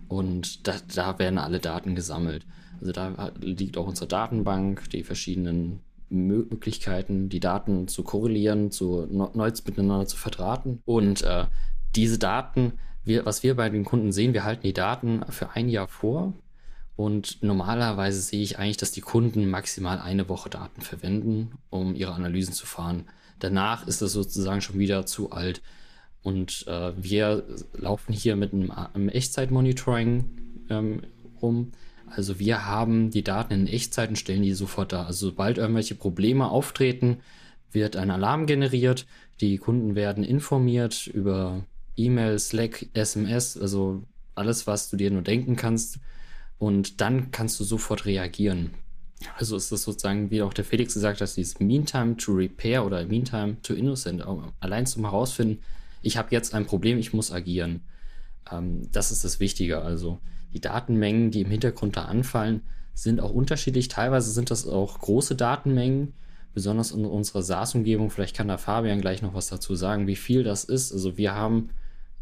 [0.08, 2.46] und da, da werden alle Daten gesammelt.
[2.80, 9.50] Also da liegt auch unsere Datenbank, die verschiedenen Möglichkeiten, die Daten zu korrelieren, zu neu
[9.66, 10.82] miteinander zu verdrahten.
[10.84, 11.46] Und äh,
[11.94, 15.68] diese Daten, wir, was wir bei den Kunden sehen, wir halten die Daten für ein
[15.68, 16.32] Jahr vor.
[16.96, 22.12] Und normalerweise sehe ich eigentlich, dass die Kunden maximal eine Woche Daten verwenden, um ihre
[22.12, 23.04] Analysen zu fahren.
[23.38, 25.62] Danach ist es sozusagen schon wieder zu alt.
[26.22, 30.24] Und äh, wir laufen hier mit einem, einem Echtzeitmonitoring
[30.70, 31.02] ähm,
[31.40, 31.72] rum.
[32.14, 35.04] Also wir haben die Daten in Echtzeit und stellen die sofort da.
[35.04, 37.18] Also sobald irgendwelche Probleme auftreten,
[37.72, 39.06] wird ein Alarm generiert.
[39.40, 41.64] Die Kunden werden informiert über
[41.96, 44.02] E-Mail, Slack, SMS, also
[44.34, 45.98] alles, was du dir nur denken kannst.
[46.58, 48.70] Und dann kannst du sofort reagieren.
[49.36, 53.04] Also ist das sozusagen, wie auch der Felix gesagt hat, dieses Meantime to Repair oder
[53.04, 54.24] Meantime to Innocent,
[54.60, 55.60] allein zum herausfinden,
[56.02, 57.80] ich habe jetzt ein Problem, ich muss agieren.
[58.50, 59.82] Ähm, das ist das Wichtige.
[59.82, 60.20] Also
[60.58, 63.86] die Datenmengen, die im Hintergrund da anfallen, sind auch unterschiedlich.
[63.86, 66.14] Teilweise sind das auch große Datenmengen,
[66.52, 68.10] besonders in unserer SaaS-Umgebung.
[68.10, 70.92] Vielleicht kann da Fabian gleich noch was dazu sagen, wie viel das ist.
[70.92, 71.70] Also wir haben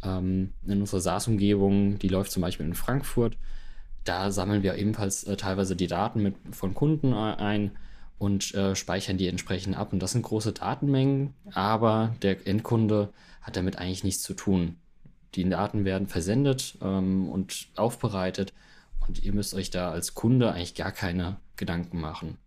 [0.03, 3.39] ähm, in unserer SaaS-Umgebung, die läuft zum Beispiel in Frankfurt,
[4.05, 7.73] da sammeln wir ebenfalls äh, teilweise die Daten mit, von Kunden ein
[8.19, 9.95] und äh, speichern die entsprechend ab.
[9.95, 14.77] Und das sind große Datenmengen, aber der Endkunde hat damit eigentlich nichts zu tun.
[15.37, 18.53] Die Daten werden versendet ähm, und aufbereitet
[19.07, 22.39] und ihr müsst euch da als Kunde eigentlich gar keine Gedanken machen.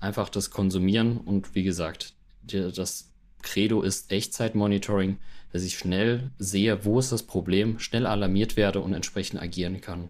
[0.00, 5.18] Einfach das konsumieren und wie gesagt, das Credo ist Echtzeitmonitoring,
[5.52, 10.08] dass ich schnell sehe, wo ist das Problem, schnell alarmiert werde und entsprechend agieren kann.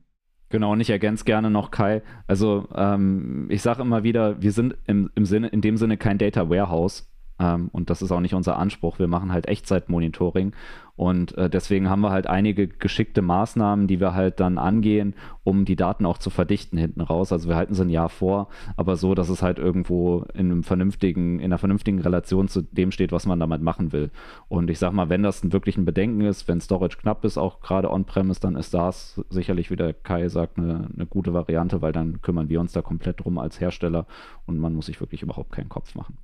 [0.48, 2.02] Genau, und ich ergänze gerne noch Kai.
[2.26, 6.18] Also ähm, ich sage immer wieder, wir sind im, im Sinne, in dem Sinne kein
[6.18, 7.10] Data Warehouse.
[7.38, 8.98] Ähm, und das ist auch nicht unser Anspruch.
[8.98, 10.52] Wir machen halt Echtzeitmonitoring
[10.94, 15.64] und äh, deswegen haben wir halt einige geschickte Maßnahmen, die wir halt dann angehen, um
[15.64, 17.32] die Daten auch zu verdichten hinten raus.
[17.32, 20.62] Also wir halten sie ein Jahr vor, aber so, dass es halt irgendwo in einem
[20.62, 24.10] vernünftigen, in einer vernünftigen Relation zu dem steht, was man damit machen will.
[24.48, 27.60] Und ich sag mal, wenn das wirklich ein Bedenken ist, wenn Storage knapp ist, auch
[27.60, 31.92] gerade on-premise, dann ist das sicherlich, wie der Kai sagt, eine, eine gute Variante, weil
[31.92, 34.06] dann kümmern wir uns da komplett drum als Hersteller
[34.46, 36.18] und man muss sich wirklich überhaupt keinen Kopf machen.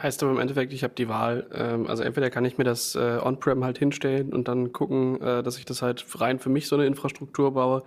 [0.00, 1.48] Heißt aber im Endeffekt, ich habe die Wahl.
[1.52, 5.42] Ähm, also entweder kann ich mir das äh, On-Prem halt hinstellen und dann gucken, äh,
[5.42, 7.82] dass ich das halt rein für mich so eine Infrastruktur baue.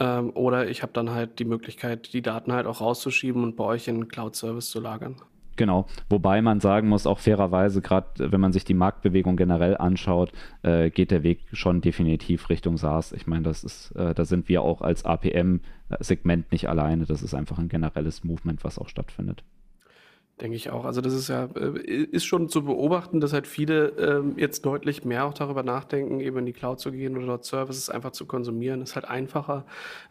[0.00, 3.62] Ähm, oder ich habe dann halt die Möglichkeit, die Daten halt auch rauszuschieben und bei
[3.62, 5.16] euch in Cloud-Service zu lagern.
[5.54, 10.32] Genau, wobei man sagen muss, auch fairerweise, gerade wenn man sich die Marktbewegung generell anschaut,
[10.62, 13.12] äh, geht der Weg schon definitiv Richtung SaaS.
[13.12, 17.04] Ich meine, das ist, da sind wir auch als APM-Segment nicht alleine.
[17.04, 19.44] Das ist einfach ein generelles Movement, was auch stattfindet.
[20.42, 20.84] Denke ich auch.
[20.84, 25.04] Also das ist ja, äh, ist schon zu beobachten, dass halt viele ähm, jetzt deutlich
[25.04, 28.26] mehr auch darüber nachdenken, eben in die Cloud zu gehen oder dort Services einfach zu
[28.26, 28.82] konsumieren.
[28.82, 29.64] Ist halt einfacher,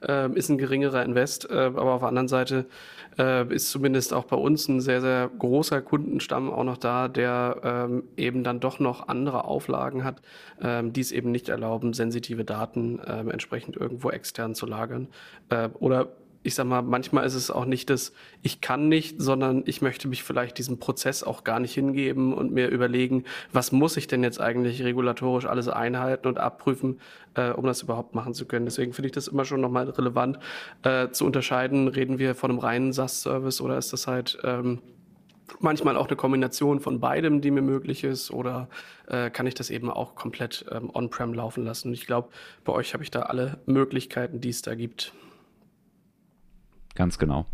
[0.08, 2.66] äh, ist ein geringerer Invest, äh, aber auf der anderen Seite
[3.20, 7.58] äh, ist zumindest auch bei uns ein sehr, sehr großer Kundenstamm auch noch da, der
[7.62, 10.22] ähm, eben dann doch noch andere Auflagen hat,
[10.62, 15.10] ähm, die es eben nicht erlauben, sensitive Daten ähm, entsprechend irgendwo extern zu lagern.
[15.80, 16.08] Oder
[16.44, 20.08] ich sag mal, manchmal ist es auch nicht das, ich kann nicht, sondern ich möchte
[20.08, 24.24] mich vielleicht diesem Prozess auch gar nicht hingeben und mir überlegen, was muss ich denn
[24.24, 27.00] jetzt eigentlich regulatorisch alles einhalten und abprüfen,
[27.36, 28.66] äh, um das überhaupt machen zu können.
[28.66, 30.40] Deswegen finde ich das immer schon nochmal relevant
[30.84, 34.82] äh, zu unterscheiden, reden wir von einem reinen SaaS-Service oder ist das halt ähm,
[35.60, 38.68] manchmal auch eine Kombination von beidem, die mir möglich ist, oder
[39.08, 41.90] äh, kann ich das eben auch komplett ähm, on-prem laufen lassen?
[41.90, 42.30] Und ich glaube,
[42.64, 45.14] bei euch habe ich da alle Möglichkeiten, die es da gibt.
[46.96, 47.46] Ganz genau.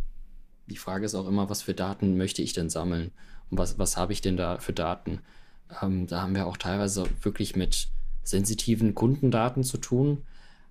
[0.68, 3.12] Die Frage ist auch immer, was für Daten möchte ich denn sammeln?
[3.50, 5.20] Und was, was habe ich denn da für Daten?
[5.82, 7.88] Ähm, da haben wir auch teilweise wirklich mit
[8.24, 10.24] sensitiven Kundendaten zu tun.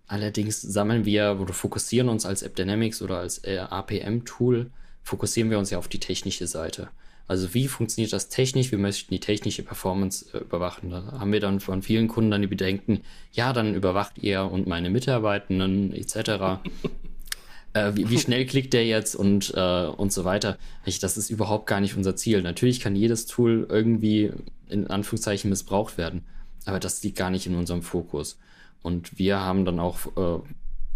[0.07, 4.71] Allerdings sammeln wir oder fokussieren uns als AppDynamics oder als äh, APM-Tool,
[5.03, 6.91] fokussieren wir uns ja auf die technische Seite.
[7.29, 8.71] Also wie funktioniert das technisch?
[8.71, 10.91] Wir möchten die technische Performance äh, überwachen.
[10.91, 13.01] Da haben wir dann von vielen Kunden dann die Bedenken,
[13.33, 16.61] ja, dann überwacht ihr und meine Mitarbeitenden etc.
[17.77, 20.57] äh, wie, wie, schnell klickt der jetzt und, äh, und so weiter.
[21.01, 22.41] Das ist überhaupt gar nicht unser Ziel.
[22.41, 24.33] Natürlich kann jedes Tool irgendwie
[24.69, 26.25] in Anführungszeichen missbraucht werden,
[26.65, 28.39] aber das liegt gar nicht in unserem Fokus.
[28.83, 30.41] Und wir haben dann auch äh,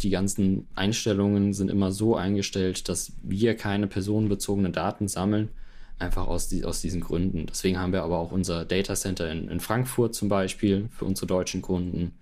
[0.00, 5.50] die ganzen Einstellungen sind immer so eingestellt, dass wir keine personenbezogenen Daten sammeln,
[5.98, 7.46] einfach aus, die, aus diesen Gründen.
[7.46, 11.26] Deswegen haben wir aber auch unser Data Center in, in Frankfurt zum Beispiel für unsere
[11.26, 12.12] deutschen Kunden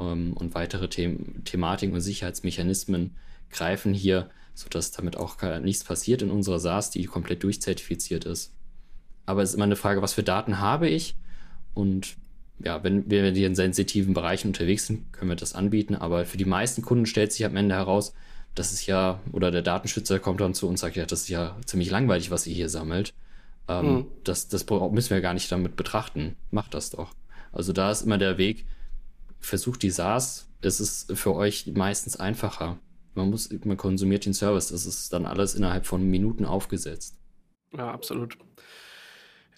[0.00, 3.12] ähm, und weitere The Thematiken und Sicherheitsmechanismen,
[3.52, 8.52] greifen hier, sodass damit auch nichts passiert in unserer SaaS, die komplett durchzertifiziert ist.
[9.26, 11.14] Aber es ist immer eine Frage, was für Daten habe ich?
[11.74, 12.16] Und
[12.58, 15.94] ja, wenn wir in sensitiven Bereichen unterwegs sind, können wir das anbieten.
[15.94, 18.14] Aber für die meisten Kunden stellt sich am Ende heraus,
[18.54, 21.28] das ist ja, oder der Datenschützer kommt dann zu uns und sagt, ja, das ist
[21.28, 23.14] ja ziemlich langweilig, was ihr hier sammelt.
[23.68, 24.06] Ähm, mhm.
[24.24, 26.36] das, das müssen wir gar nicht damit betrachten.
[26.50, 27.14] Macht das doch.
[27.52, 28.66] Also da ist immer der Weg,
[29.40, 32.78] versucht die SaaS, es ist für euch meistens einfacher.
[33.14, 34.68] Man muss, man konsumiert den Service.
[34.68, 37.18] Das ist dann alles innerhalb von Minuten aufgesetzt.
[37.76, 38.38] Ja, absolut.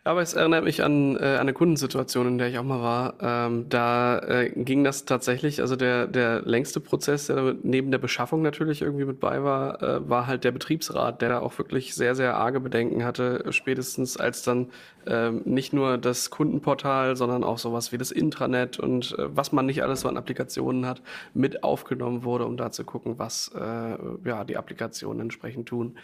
[0.07, 3.14] Aber es erinnert mich an äh, eine Kundensituation, in der ich auch mal war.
[3.23, 8.43] Ähm, da äh, ging das tatsächlich, also der, der längste Prozess, der neben der Beschaffung
[8.43, 12.14] natürlich irgendwie mit bei war, äh, war halt der Betriebsrat, der da auch wirklich sehr,
[12.14, 14.71] sehr arge Bedenken hatte, spätestens als dann
[15.07, 19.64] ähm, nicht nur das Kundenportal, sondern auch sowas wie das Intranet und äh, was man
[19.64, 21.01] nicht alles so an Applikationen hat,
[21.33, 23.97] mit aufgenommen wurde, um da zu gucken, was äh,
[24.29, 25.97] ja, die Applikationen entsprechend tun.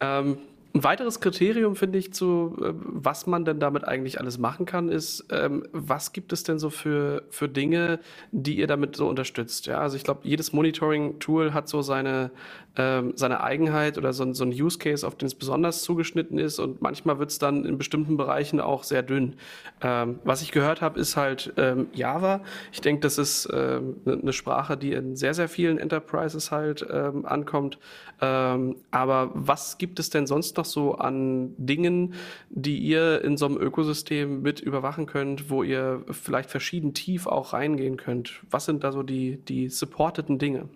[0.00, 0.38] Ähm,
[0.74, 4.90] ein weiteres Kriterium, finde ich, zu äh, was man denn damit eigentlich alles machen kann,
[4.90, 8.00] ist, ähm, was gibt es denn so für, für Dinge,
[8.32, 9.66] die ihr damit so unterstützt?
[9.66, 12.30] Ja, also ich glaube, jedes Monitoring-Tool hat so seine,
[12.76, 16.58] ähm, seine Eigenheit oder so, so ein Use Case, auf den es besonders zugeschnitten ist
[16.58, 19.36] und manchmal wird es dann in bestimmten Bereichen auch sehr dünn.
[19.80, 22.42] Ähm, was ich gehört habe, ist halt ähm, Java.
[22.72, 26.86] Ich denke, das ist ähm, eine ne Sprache, die in sehr, sehr vielen Enterprises halt
[26.90, 27.78] ähm, ankommt.
[28.20, 32.12] Ähm, aber was gibt es denn sonst noch so an Dingen,
[32.50, 37.54] die ihr in so einem Ökosystem mit überwachen könnt, wo ihr vielleicht verschieden tief auch
[37.54, 38.42] reingehen könnt?
[38.50, 40.68] Was sind da so die, die supporteten Dinge?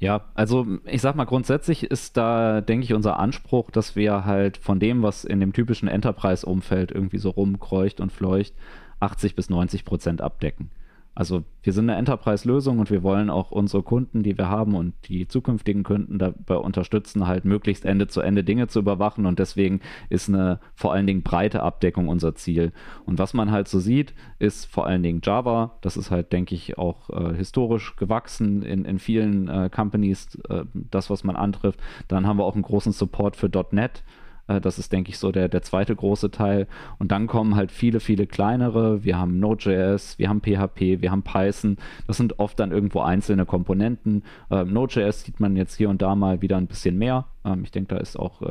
[0.00, 4.56] Ja, also ich sag mal, grundsätzlich ist da, denke ich, unser Anspruch, dass wir halt
[4.56, 8.54] von dem, was in dem typischen Enterprise-Umfeld irgendwie so rumkreucht und fleucht,
[9.00, 10.70] 80 bis 90 Prozent abdecken.
[11.18, 14.94] Also wir sind eine Enterprise-Lösung und wir wollen auch unsere Kunden, die wir haben und
[15.08, 19.80] die zukünftigen Kunden dabei unterstützen, halt möglichst Ende zu Ende Dinge zu überwachen und deswegen
[20.10, 22.72] ist eine vor allen Dingen breite Abdeckung unser Ziel.
[23.04, 25.76] Und was man halt so sieht, ist vor allen Dingen Java.
[25.80, 30.66] Das ist halt, denke ich, auch äh, historisch gewachsen in, in vielen äh, Companies, äh,
[30.72, 31.80] das, was man antrifft.
[32.06, 34.04] Dann haben wir auch einen großen Support für .NET.
[34.48, 36.66] Äh, das ist, denke ich, so der, der zweite große Teil.
[36.98, 39.04] Und dann kommen halt viele, viele kleinere.
[39.04, 41.76] Wir haben Node.js, wir haben PHP, wir haben Python.
[42.06, 44.24] Das sind oft dann irgendwo einzelne Komponenten.
[44.50, 47.26] Ähm, Node.js sieht man jetzt hier und da mal wieder ein bisschen mehr.
[47.44, 48.42] Ähm, ich denke, da ist auch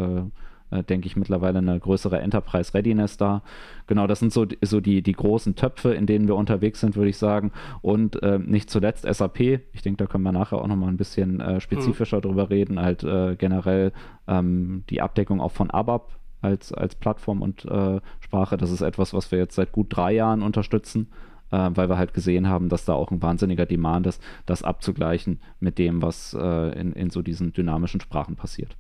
[0.72, 3.42] äh, denke ich, mittlerweile eine größere Enterprise Readiness da.
[3.88, 7.10] Genau, das sind so, so die, die großen Töpfe, in denen wir unterwegs sind, würde
[7.10, 7.52] ich sagen.
[7.82, 9.40] Und äh, nicht zuletzt SAP.
[9.72, 12.22] Ich denke, da können wir nachher auch nochmal ein bisschen äh, spezifischer mhm.
[12.22, 12.82] drüber reden.
[12.82, 13.94] Halt äh, generell
[14.28, 18.58] ähm, die Abdeckung auch von ABAP als, als Plattform und äh, Sprache.
[18.58, 21.08] Das ist etwas, was wir jetzt seit gut drei Jahren unterstützen.
[21.50, 25.78] Weil wir halt gesehen haben, dass da auch ein wahnsinniger Demand ist, das abzugleichen mit
[25.78, 28.76] dem, was in, in so diesen dynamischen Sprachen passiert.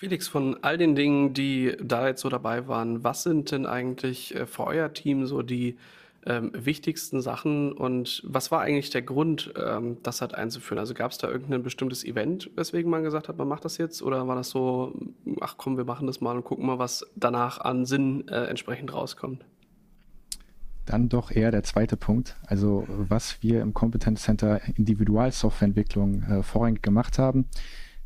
[0.00, 4.34] Felix, von all den Dingen, die da jetzt so dabei waren, was sind denn eigentlich
[4.34, 5.76] äh, für euer Team so die
[6.24, 10.78] ähm, wichtigsten Sachen und was war eigentlich der Grund, ähm, das halt einzuführen?
[10.78, 14.00] Also gab es da irgendein bestimmtes Event, weswegen man gesagt hat, man macht das jetzt
[14.00, 14.94] oder war das so,
[15.42, 18.94] ach komm, wir machen das mal und gucken mal, was danach an Sinn äh, entsprechend
[18.94, 19.44] rauskommt?
[20.86, 22.38] Dann doch eher der zweite Punkt.
[22.46, 27.44] Also was wir im Competence Center Individualsoftwareentwicklung äh, vorrangig gemacht haben,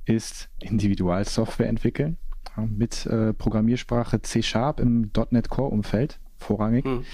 [0.05, 2.19] ist Individualsoftware entwickeln
[2.57, 6.85] mit äh, Programmiersprache C Sharp im .NET Core Umfeld vorrangig.
[6.85, 7.05] Mhm.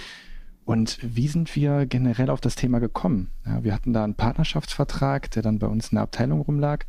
[0.64, 3.30] Und wie sind wir generell auf das Thema gekommen?
[3.44, 6.84] Ja, wir hatten da einen Partnerschaftsvertrag, der dann bei uns in der Abteilung rumlag.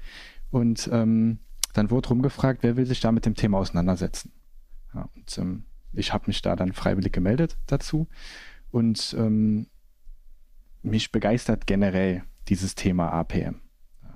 [0.52, 1.40] Und ähm,
[1.74, 4.32] dann wurde rumgefragt, wer will sich da mit dem Thema auseinandersetzen?
[4.94, 8.08] Ja, und ähm, ich habe mich da dann freiwillig gemeldet dazu.
[8.70, 9.68] Und ähm,
[10.84, 13.62] mich begeistert generell dieses Thema APM.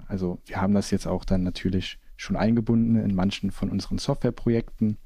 [0.07, 4.97] Also wir haben das jetzt auch dann natürlich schon eingebunden in manchen von unseren Softwareprojekten,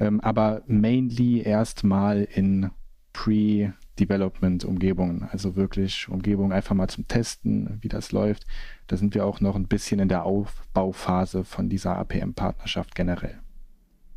[0.00, 2.70] ähm, aber mainly erstmal in
[3.12, 8.46] Pre-Development-Umgebungen, also wirklich Umgebungen einfach mal zum Testen, wie das läuft.
[8.86, 13.40] Da sind wir auch noch ein bisschen in der Aufbauphase von dieser APM-Partnerschaft generell.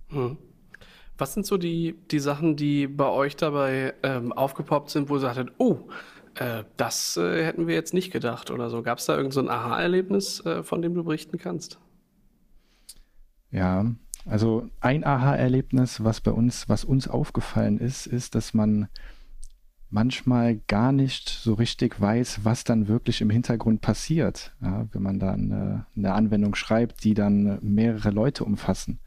[0.09, 0.37] Hm.
[1.17, 5.21] Was sind so die, die Sachen, die bei euch dabei ähm, aufgepoppt sind, wo ihr
[5.21, 5.87] sagtet, oh,
[6.35, 8.83] äh, das äh, hätten wir jetzt nicht gedacht oder so.
[8.83, 11.79] Gab es da irgendein so Aha-Erlebnis, äh, von dem du berichten kannst?
[13.51, 13.85] Ja,
[14.25, 18.87] also ein Aha-Erlebnis, was bei uns, was uns aufgefallen ist, ist, dass man
[19.89, 25.19] manchmal gar nicht so richtig weiß, was dann wirklich im Hintergrund passiert, ja, wenn man
[25.19, 28.99] da eine, eine Anwendung schreibt, die dann mehrere Leute umfassen.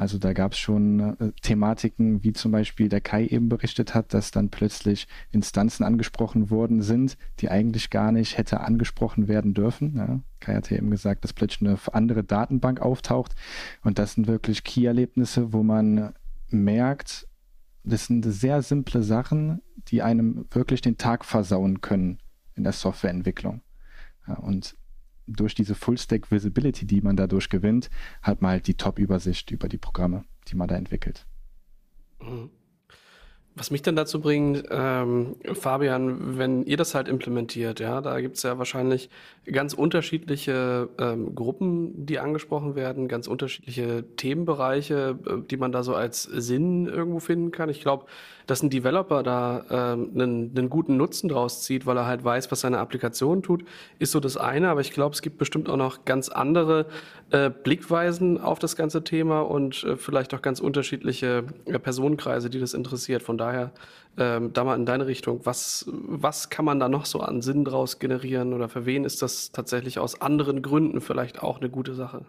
[0.00, 4.14] Also da gab es schon äh, Thematiken, wie zum Beispiel der Kai eben berichtet hat,
[4.14, 9.98] dass dann plötzlich Instanzen angesprochen worden sind, die eigentlich gar nicht hätte angesprochen werden dürfen.
[9.98, 10.20] Ja.
[10.40, 13.34] Kai hat ja eben gesagt, dass plötzlich eine andere Datenbank auftaucht.
[13.82, 16.14] Und das sind wirklich Key-Erlebnisse, wo man
[16.48, 17.28] merkt,
[17.84, 22.20] das sind sehr simple Sachen, die einem wirklich den Tag versauen können
[22.54, 23.60] in der Softwareentwicklung.
[24.26, 24.78] Ja, und
[25.36, 27.90] durch diese Full-Stack Visibility, die man dadurch gewinnt,
[28.22, 31.26] hat man halt die Top-Übersicht über die Programme, die man da entwickelt.
[32.20, 32.50] Mhm.
[33.56, 38.44] Was mich dann dazu bringt, ähm, Fabian, wenn ihr das halt implementiert, ja, da gibt's
[38.44, 39.10] ja wahrscheinlich
[39.44, 45.94] ganz unterschiedliche ähm, Gruppen, die angesprochen werden, ganz unterschiedliche Themenbereiche, äh, die man da so
[45.94, 47.68] als Sinn irgendwo finden kann.
[47.68, 48.06] Ich glaube,
[48.50, 52.50] dass ein Developer da ähm, einen, einen guten Nutzen draus zieht, weil er halt weiß,
[52.50, 53.64] was seine Applikation tut,
[54.00, 54.70] ist so das eine.
[54.70, 56.86] Aber ich glaube, es gibt bestimmt auch noch ganz andere
[57.30, 62.58] äh, Blickweisen auf das ganze Thema und äh, vielleicht auch ganz unterschiedliche äh, Personenkreise, die
[62.58, 63.22] das interessiert.
[63.22, 63.70] Von daher
[64.18, 65.40] ähm, da mal in deine Richtung.
[65.44, 69.22] Was, was kann man da noch so an Sinn draus generieren oder für wen ist
[69.22, 72.24] das tatsächlich aus anderen Gründen vielleicht auch eine gute Sache?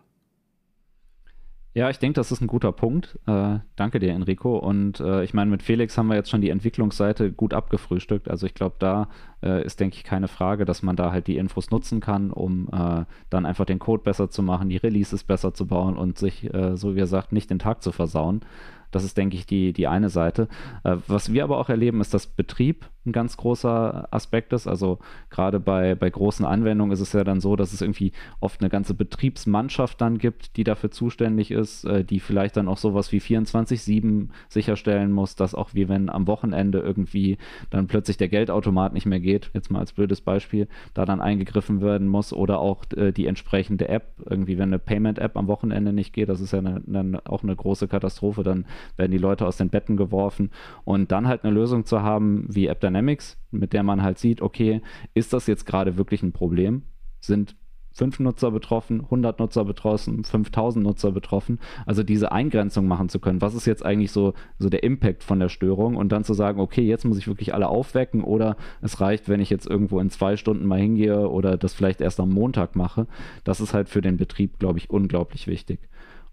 [1.73, 3.17] Ja, ich denke, das ist ein guter Punkt.
[3.27, 4.57] Äh, danke dir, Enrico.
[4.57, 8.29] Und äh, ich meine, mit Felix haben wir jetzt schon die Entwicklungsseite gut abgefrühstückt.
[8.29, 9.07] Also ich glaube, da
[9.41, 12.67] äh, ist, denke ich, keine Frage, dass man da halt die Infos nutzen kann, um
[12.73, 16.53] äh, dann einfach den Code besser zu machen, die Releases besser zu bauen und sich,
[16.53, 18.41] äh, so wie er sagt, nicht den Tag zu versauen.
[18.91, 20.49] Das ist, denke ich, die, die eine Seite.
[20.83, 24.67] Äh, was wir aber auch erleben, ist, dass Betrieb ein ganz großer Aspekt ist.
[24.67, 28.61] Also gerade bei, bei großen Anwendungen ist es ja dann so, dass es irgendwie oft
[28.61, 33.11] eine ganze Betriebsmannschaft dann gibt, die dafür zuständig ist, äh, die vielleicht dann auch sowas
[33.11, 37.37] wie 24-7 sicherstellen muss, dass auch wie wenn am Wochenende irgendwie
[37.69, 41.81] dann plötzlich der Geldautomat nicht mehr geht, jetzt mal als blödes Beispiel, da dann eingegriffen
[41.81, 46.13] werden muss oder auch äh, die entsprechende App, irgendwie wenn eine Payment-App am Wochenende nicht
[46.13, 49.57] geht, das ist ja eine, eine, auch eine große Katastrophe, dann werden die Leute aus
[49.57, 50.51] den Betten geworfen
[50.83, 54.81] und dann halt eine Lösung zu haben wie AppDynamics, mit der man halt sieht, okay,
[55.13, 56.83] ist das jetzt gerade wirklich ein Problem?
[57.19, 57.55] Sind
[57.93, 61.59] fünf Nutzer betroffen, 100 Nutzer betroffen, 5000 Nutzer betroffen.
[61.85, 63.41] Also diese Eingrenzung machen zu können.
[63.41, 65.97] Was ist jetzt eigentlich so, so der Impact von der Störung?
[65.97, 69.41] Und dann zu sagen, okay, jetzt muss ich wirklich alle aufwecken oder es reicht, wenn
[69.41, 73.07] ich jetzt irgendwo in zwei Stunden mal hingehe oder das vielleicht erst am Montag mache.
[73.43, 75.79] Das ist halt für den Betrieb, glaube ich, unglaublich wichtig.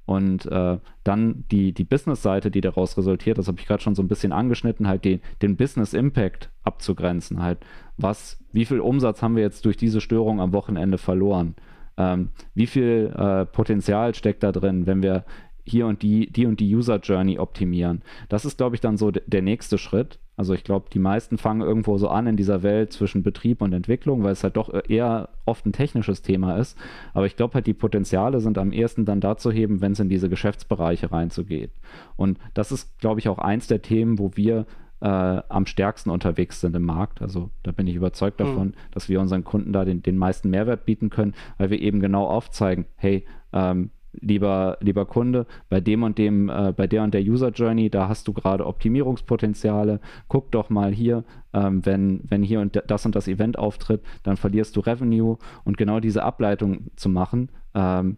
[0.08, 4.02] Und äh, dann die, die Business-Seite, die daraus resultiert, das habe ich gerade schon so
[4.02, 7.42] ein bisschen angeschnitten, halt den, den Business-Impact abzugrenzen.
[7.42, 7.58] Halt,
[7.98, 11.56] was, wie viel Umsatz haben wir jetzt durch diese Störung am Wochenende verloren?
[11.98, 15.26] Ähm, wie viel äh, Potenzial steckt da drin, wenn wir
[15.66, 18.00] hier und die, die und die User Journey optimieren?
[18.30, 20.18] Das ist, glaube ich, dann so der nächste Schritt.
[20.38, 23.72] Also ich glaube, die meisten fangen irgendwo so an in dieser Welt zwischen Betrieb und
[23.72, 26.78] Entwicklung, weil es halt doch eher oft ein technisches Thema ist.
[27.12, 30.08] Aber ich glaube halt, die Potenziale sind am ehesten dann dazu heben, wenn es in
[30.08, 31.72] diese Geschäftsbereiche reinzugeht.
[32.14, 34.66] Und das ist, glaube ich, auch eins der Themen, wo wir
[35.00, 37.20] äh, am stärksten unterwegs sind im Markt.
[37.20, 38.46] Also da bin ich überzeugt hm.
[38.46, 38.74] davon, mhm.
[38.92, 42.26] dass wir unseren Kunden da den, den meisten Mehrwert bieten können, weil wir eben genau
[42.28, 47.22] aufzeigen, hey, ähm, lieber, lieber Kunde, bei dem und dem, äh, bei der und der
[47.22, 50.00] User Journey, da hast du gerade Optimierungspotenziale.
[50.28, 54.36] Guck doch mal hier, ähm, wenn, wenn hier und das und das Event auftritt, dann
[54.36, 58.16] verlierst du Revenue und genau diese Ableitung zu machen, ähm,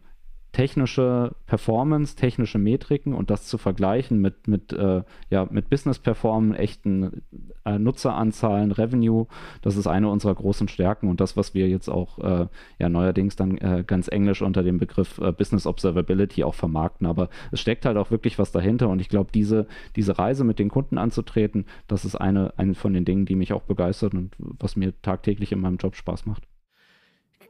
[0.52, 6.58] technische Performance, technische Metriken und das zu vergleichen mit, mit, äh, ja, mit Business Performance,
[6.58, 7.22] echten
[7.70, 9.26] äh, Nutzeranzahlen, Revenue,
[9.62, 12.46] das ist eine unserer großen Stärken und das, was wir jetzt auch äh,
[12.78, 17.06] ja neuerdings dann äh, ganz englisch unter dem Begriff äh, Business Observability auch vermarkten.
[17.06, 20.58] Aber es steckt halt auch wirklich was dahinter und ich glaube, diese, diese Reise mit
[20.58, 24.34] den Kunden anzutreten, das ist eine, eine von den Dingen, die mich auch begeistert und
[24.38, 26.44] was mir tagtäglich in meinem Job Spaß macht.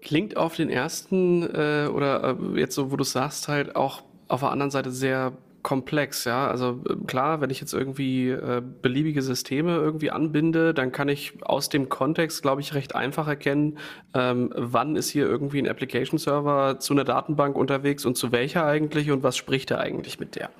[0.02, 4.40] Klingt auf den ersten äh, oder äh, jetzt so, wo du sagst, halt auch auf
[4.40, 6.48] der anderen Seite sehr komplex, ja.
[6.48, 11.34] Also äh, klar, wenn ich jetzt irgendwie äh, beliebige Systeme irgendwie anbinde, dann kann ich
[11.42, 13.78] aus dem Kontext, glaube ich, recht einfach erkennen,
[14.14, 18.64] ähm, wann ist hier irgendwie ein Application Server zu einer Datenbank unterwegs und zu welcher
[18.66, 20.50] eigentlich und was spricht er eigentlich mit der.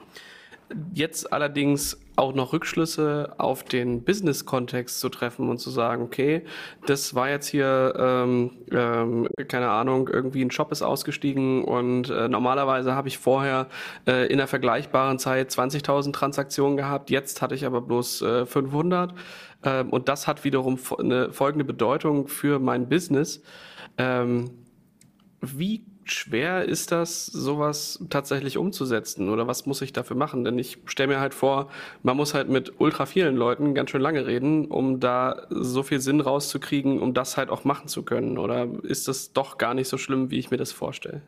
[0.95, 6.45] Jetzt allerdings auch noch Rückschlüsse auf den Business-Kontext zu treffen und zu sagen, okay,
[6.87, 12.29] das war jetzt hier, ähm, ähm, keine Ahnung, irgendwie ein Shop ist ausgestiegen und äh,
[12.29, 13.69] normalerweise habe ich vorher
[14.07, 19.15] äh, in einer vergleichbaren Zeit 20.000 Transaktionen gehabt, jetzt hatte ich aber bloß äh, 500
[19.65, 23.43] ähm, und das hat wiederum eine folgende Bedeutung für mein Business.
[23.99, 24.51] Ähm,
[25.41, 29.29] wie schwer ist das, sowas tatsächlich umzusetzen?
[29.29, 30.45] Oder was muss ich dafür machen?
[30.45, 31.71] Denn ich stelle mir halt vor,
[32.03, 36.01] man muss halt mit ultra vielen Leuten ganz schön lange reden, um da so viel
[36.01, 38.39] Sinn rauszukriegen, um das halt auch machen zu können.
[38.39, 41.23] Oder ist das doch gar nicht so schlimm, wie ich mir das vorstelle?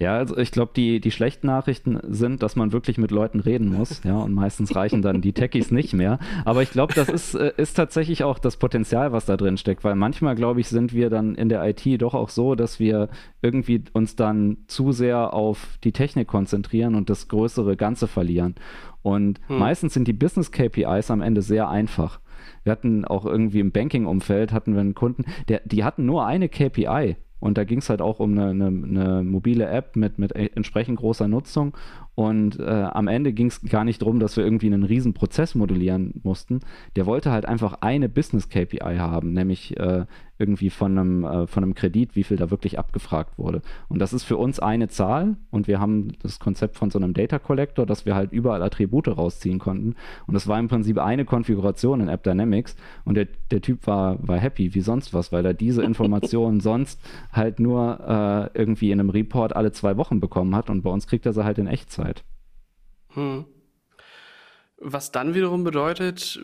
[0.00, 3.70] Ja, also ich glaube, die, die schlechten Nachrichten sind, dass man wirklich mit Leuten reden
[3.70, 6.18] muss, ja, und meistens reichen dann die Techies nicht mehr.
[6.46, 9.84] Aber ich glaube, das ist, äh, ist tatsächlich auch das Potenzial, was da drin steckt,
[9.84, 13.10] weil manchmal, glaube ich, sind wir dann in der IT doch auch so, dass wir
[13.42, 18.54] irgendwie uns dann zu sehr auf die Technik konzentrieren und das größere Ganze verlieren.
[19.02, 19.58] Und hm.
[19.58, 22.20] meistens sind die Business KPIs am Ende sehr einfach.
[22.62, 26.48] Wir hatten auch irgendwie im Banking-Umfeld hatten wir einen Kunden, der, die hatten nur eine
[26.48, 30.32] KPI und da ging es halt auch um eine, eine, eine, mobile App mit, mit
[30.32, 31.76] entsprechend großer Nutzung.
[32.14, 35.54] Und äh, am Ende ging es gar nicht darum, dass wir irgendwie einen riesen Prozess
[35.54, 36.60] modellieren mussten.
[36.96, 40.04] Der wollte halt einfach eine Business KPI haben, nämlich äh,
[40.40, 43.60] irgendwie von einem, äh, von einem Kredit, wie viel da wirklich abgefragt wurde.
[43.88, 47.12] Und das ist für uns eine Zahl und wir haben das Konzept von so einem
[47.12, 49.94] Data Collector, dass wir halt überall Attribute rausziehen konnten.
[50.26, 54.16] Und das war im Prinzip eine Konfiguration in App Dynamics und der, der Typ war,
[54.26, 57.00] war happy wie sonst was, weil er diese Informationen sonst
[57.32, 58.00] halt nur
[58.54, 61.34] äh, irgendwie in einem Report alle zwei Wochen bekommen hat und bei uns kriegt er
[61.34, 61.99] sie halt in Echtzeit.
[63.14, 63.44] Hm.
[64.82, 66.40] Was dann wiederum bedeutet,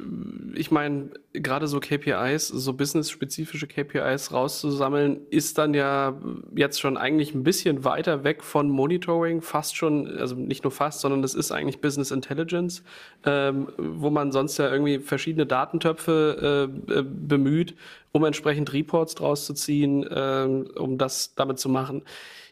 [0.55, 6.21] ich meine, gerade so KPIs, so business-spezifische KPIs rauszusammeln, ist dann ja
[6.55, 11.01] jetzt schon eigentlich ein bisschen weiter weg von Monitoring, fast schon, also nicht nur fast,
[11.01, 12.83] sondern das ist eigentlich Business Intelligence,
[13.25, 17.75] ähm, wo man sonst ja irgendwie verschiedene Datentöpfe äh, äh bemüht,
[18.12, 20.44] um entsprechend Reports draus zu ziehen, äh,
[20.79, 22.02] um das damit zu machen.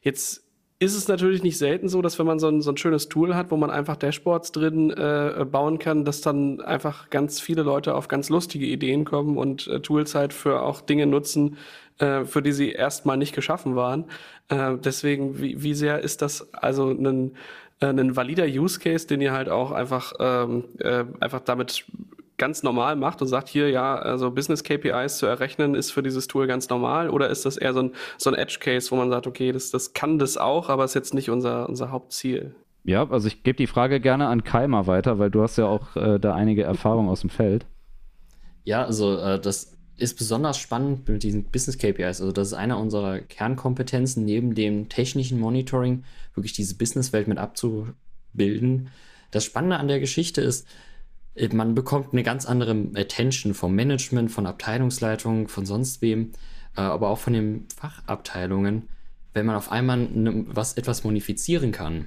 [0.01, 0.44] Jetzt
[0.81, 3.35] ist es natürlich nicht selten so, dass wenn man so ein, so ein schönes Tool
[3.35, 7.95] hat, wo man einfach Dashboards drin äh, bauen kann, dass dann einfach ganz viele Leute
[7.95, 11.59] auf ganz lustige Ideen kommen und äh, Tools halt für auch Dinge nutzen,
[11.99, 14.07] äh, für die sie erstmal nicht geschaffen waren.
[14.49, 17.37] Äh, deswegen, wie, wie sehr ist das also ein,
[17.81, 21.85] äh, ein valider Use Case, den ihr halt auch einfach, ähm, äh, einfach damit
[22.37, 26.27] ganz normal macht und sagt, hier, ja, also Business KPIs zu errechnen ist für dieses
[26.27, 27.11] Tool ganz normal?
[27.11, 29.71] Oder ist das eher so ein, so ein Edge Case, wo man sagt, okay, das,
[29.71, 32.55] das kann das auch, aber ist jetzt nicht unser, unser Hauptziel?
[32.85, 35.97] Ja, also ich gebe die Frage gerne an Keimer weiter, weil du hast ja auch
[35.97, 37.67] äh, da einige Erfahrungen aus dem Feld.
[38.65, 42.21] Ja, also äh, das ist besonders spannend mit diesen Business KPIs.
[42.21, 46.05] Also das ist eine unserer Kernkompetenzen neben dem technischen Monitoring,
[46.35, 48.91] wirklich diese Businesswelt mit abzubilden.
[49.31, 50.67] Das Spannende an der Geschichte ist,
[51.53, 56.33] man bekommt eine ganz andere Attention vom Management, von Abteilungsleitungen, von sonst wem,
[56.77, 58.89] äh, aber auch von den Fachabteilungen,
[59.33, 62.07] wenn man auf einmal ne, was etwas modifizieren kann.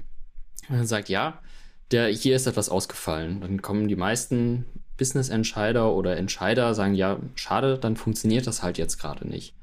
[0.68, 1.40] Man sagt, ja,
[1.90, 3.40] der, hier ist etwas ausgefallen.
[3.40, 4.64] Dann kommen die meisten
[4.96, 9.54] Business-Entscheider oder Entscheider, sagen, ja, schade, dann funktioniert das halt jetzt gerade nicht.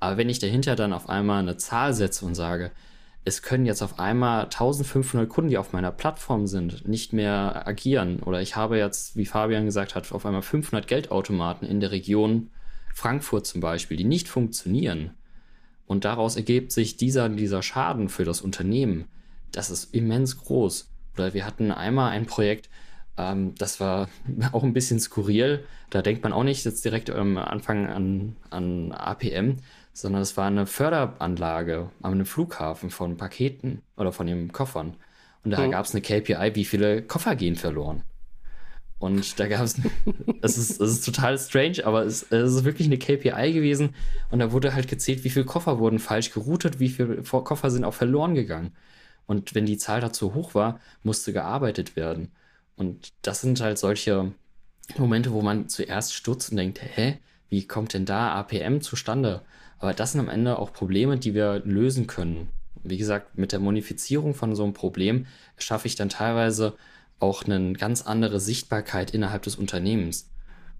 [0.00, 2.70] Aber wenn ich dahinter dann auf einmal eine Zahl setze und sage,
[3.28, 8.22] es können jetzt auf einmal 1500 Kunden, die auf meiner Plattform sind, nicht mehr agieren.
[8.22, 12.50] Oder ich habe jetzt, wie Fabian gesagt hat, auf einmal 500 Geldautomaten in der Region
[12.94, 15.12] Frankfurt zum Beispiel, die nicht funktionieren.
[15.86, 19.04] Und daraus ergibt sich dieser, dieser Schaden für das Unternehmen.
[19.52, 20.90] Das ist immens groß.
[21.14, 22.68] Oder wir hatten einmal ein Projekt,
[23.16, 24.08] ähm, das war
[24.52, 25.64] auch ein bisschen skurril.
[25.90, 29.58] Da denkt man auch nicht jetzt direkt am Anfang an, an APM,
[30.00, 34.94] sondern es war eine Förderanlage am Flughafen von Paketen oder von den Koffern.
[35.42, 35.72] Und da mhm.
[35.72, 38.04] gab es eine KPI, wie viele Koffer gehen verloren.
[39.00, 39.80] Und da gab es,
[40.40, 43.96] es ist, es ist total strange, aber es, es, ist wirklich eine KPI gewesen.
[44.30, 47.84] Und da wurde halt gezählt, wie viele Koffer wurden falsch geroutet, wie viele Koffer sind
[47.84, 48.76] auch verloren gegangen.
[49.26, 52.30] Und wenn die Zahl dazu hoch war, musste gearbeitet werden.
[52.76, 54.32] Und das sind halt solche
[54.96, 57.18] Momente, wo man zuerst stutzt und denkt, hä,
[57.48, 59.42] wie kommt denn da APM zustande?
[59.78, 62.48] Aber das sind am Ende auch Probleme, die wir lösen können.
[62.82, 65.26] Wie gesagt, mit der Monifizierung von so einem Problem
[65.56, 66.74] schaffe ich dann teilweise
[67.20, 70.30] auch eine ganz andere Sichtbarkeit innerhalb des Unternehmens.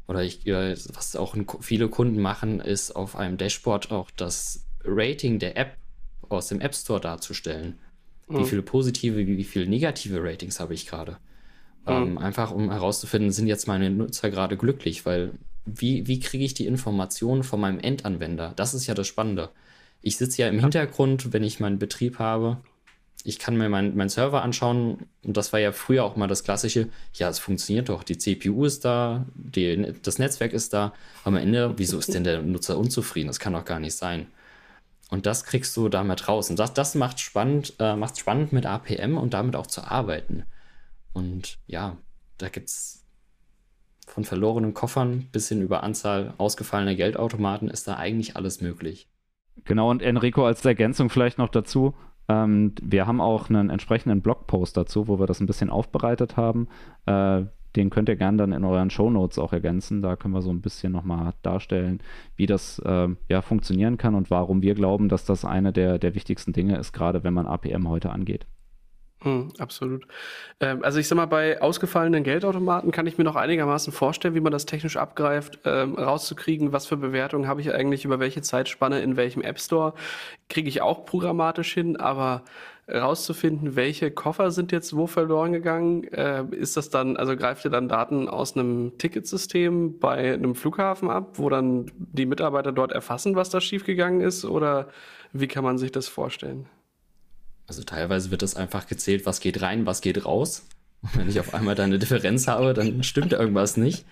[0.07, 5.57] Oder ich, was auch viele Kunden machen, ist auf einem Dashboard auch das Rating der
[5.57, 5.76] App
[6.28, 7.78] aus dem App Store darzustellen.
[8.28, 8.38] Mhm.
[8.38, 11.18] Wie viele positive, wie, viele negative Ratings habe ich gerade?
[11.86, 12.18] Ähm, mhm.
[12.18, 15.32] einfach um herauszufinden, sind jetzt meine Nutzer gerade glücklich, weil
[15.74, 18.52] wie, wie kriege ich die Informationen von meinem Endanwender?
[18.56, 19.50] Das ist ja das Spannende.
[20.02, 22.58] Ich sitze ja im Hintergrund, wenn ich meinen Betrieb habe.
[23.24, 26.44] Ich kann mir meinen mein Server anschauen und das war ja früher auch mal das
[26.44, 26.88] Klassische.
[27.14, 28.04] Ja, es funktioniert doch.
[28.04, 30.94] Die CPU ist da, die, das Netzwerk ist da.
[31.24, 33.26] Am Ende, wieso ist denn der Nutzer unzufrieden?
[33.26, 34.28] Das kann doch gar nicht sein.
[35.10, 36.50] Und das kriegst du damit raus.
[36.50, 40.44] Und das, das macht spannend, äh, macht spannend mit APM und damit auch zu arbeiten.
[41.12, 41.96] Und ja,
[42.36, 42.97] da gibt es
[44.09, 49.09] von verlorenen Koffern bis hin über Anzahl ausgefallener Geldautomaten ist da eigentlich alles möglich.
[49.64, 51.94] Genau, und Enrico als Ergänzung vielleicht noch dazu.
[52.28, 56.68] Ähm, wir haben auch einen entsprechenden Blogpost dazu, wo wir das ein bisschen aufbereitet haben.
[57.06, 57.44] Äh,
[57.76, 60.02] den könnt ihr gerne dann in euren Shownotes auch ergänzen.
[60.02, 62.00] Da können wir so ein bisschen nochmal darstellen,
[62.36, 66.14] wie das äh, ja funktionieren kann und warum wir glauben, dass das eine der, der
[66.14, 68.46] wichtigsten Dinge ist, gerade wenn man APM heute angeht.
[69.22, 70.06] Hm, absolut.
[70.60, 74.40] Ähm, also ich sag mal, bei ausgefallenen Geldautomaten kann ich mir noch einigermaßen vorstellen, wie
[74.40, 79.00] man das technisch abgreift, ähm, rauszukriegen, was für Bewertungen habe ich eigentlich über welche Zeitspanne
[79.00, 79.94] in welchem App Store.
[80.48, 82.44] Kriege ich auch programmatisch hin, aber
[82.88, 87.70] rauszufinden, welche Koffer sind jetzt wo verloren gegangen, äh, ist das dann, also greift ihr
[87.70, 93.36] dann Daten aus einem Ticketsystem bei einem Flughafen ab, wo dann die Mitarbeiter dort erfassen,
[93.36, 94.88] was da schiefgegangen ist, oder
[95.32, 96.66] wie kann man sich das vorstellen?
[97.68, 100.66] Also teilweise wird das einfach gezählt, was geht rein, was geht raus.
[101.02, 104.04] Und wenn ich auf einmal da eine Differenz habe, dann stimmt irgendwas nicht.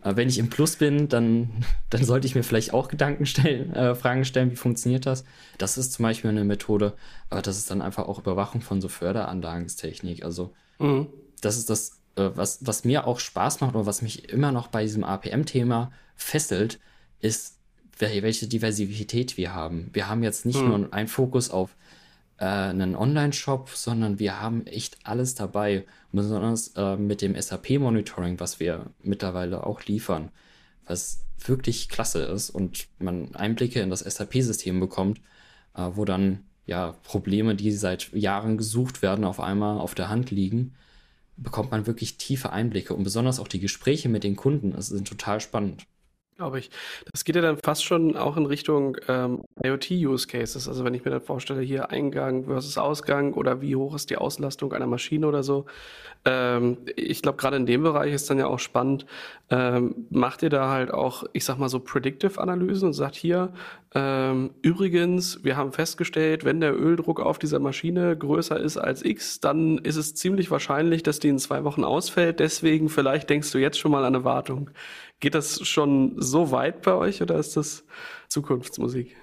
[0.00, 1.50] Aber wenn ich im Plus bin, dann,
[1.90, 5.24] dann sollte ich mir vielleicht auch Gedanken stellen, äh, Fragen stellen, wie funktioniert das?
[5.58, 6.94] Das ist zum Beispiel eine Methode,
[7.28, 10.24] aber das ist dann einfach auch Überwachung von so Förderanlagentechnik.
[10.24, 11.08] Also mhm.
[11.40, 14.68] das ist das, äh, was, was mir auch Spaß macht oder was mich immer noch
[14.68, 16.78] bei diesem APM-Thema fesselt,
[17.20, 17.58] ist,
[17.98, 19.90] welche Diversität wir haben.
[19.92, 20.68] Wir haben jetzt nicht mhm.
[20.68, 21.76] nur einen Fokus auf
[22.42, 25.86] äh, einen Online-Shop, sondern wir haben echt alles dabei.
[26.10, 30.30] Besonders äh, mit dem SAP-Monitoring, was wir mittlerweile auch liefern,
[30.84, 35.20] was wirklich klasse ist und man Einblicke in das SAP-System bekommt,
[35.76, 40.32] äh, wo dann ja Probleme, die seit Jahren gesucht werden, auf einmal auf der Hand
[40.32, 40.74] liegen,
[41.36, 45.40] bekommt man wirklich tiefe Einblicke und besonders auch die Gespräche mit den Kunden sind total
[45.40, 45.86] spannend.
[46.42, 46.70] Glaube ich.
[47.12, 50.66] Das geht ja dann fast schon auch in Richtung ähm, IoT-Use-Cases.
[50.66, 54.16] Also wenn ich mir dann vorstelle, hier Eingang versus Ausgang oder wie hoch ist die
[54.16, 55.66] Auslastung einer Maschine oder so.
[56.24, 59.06] Ähm, ich glaube, gerade in dem Bereich ist dann ja auch spannend,
[59.50, 63.52] ähm, macht ihr da halt auch, ich sag mal so Predictive-Analysen und sagt hier,
[63.94, 69.38] ähm, übrigens, wir haben festgestellt, wenn der Öldruck auf dieser Maschine größer ist als X,
[69.40, 72.40] dann ist es ziemlich wahrscheinlich, dass die in zwei Wochen ausfällt.
[72.40, 74.70] Deswegen vielleicht denkst du jetzt schon mal an eine Wartung.
[75.22, 77.84] Geht das schon so weit bei euch oder ist das
[78.26, 79.14] Zukunftsmusik?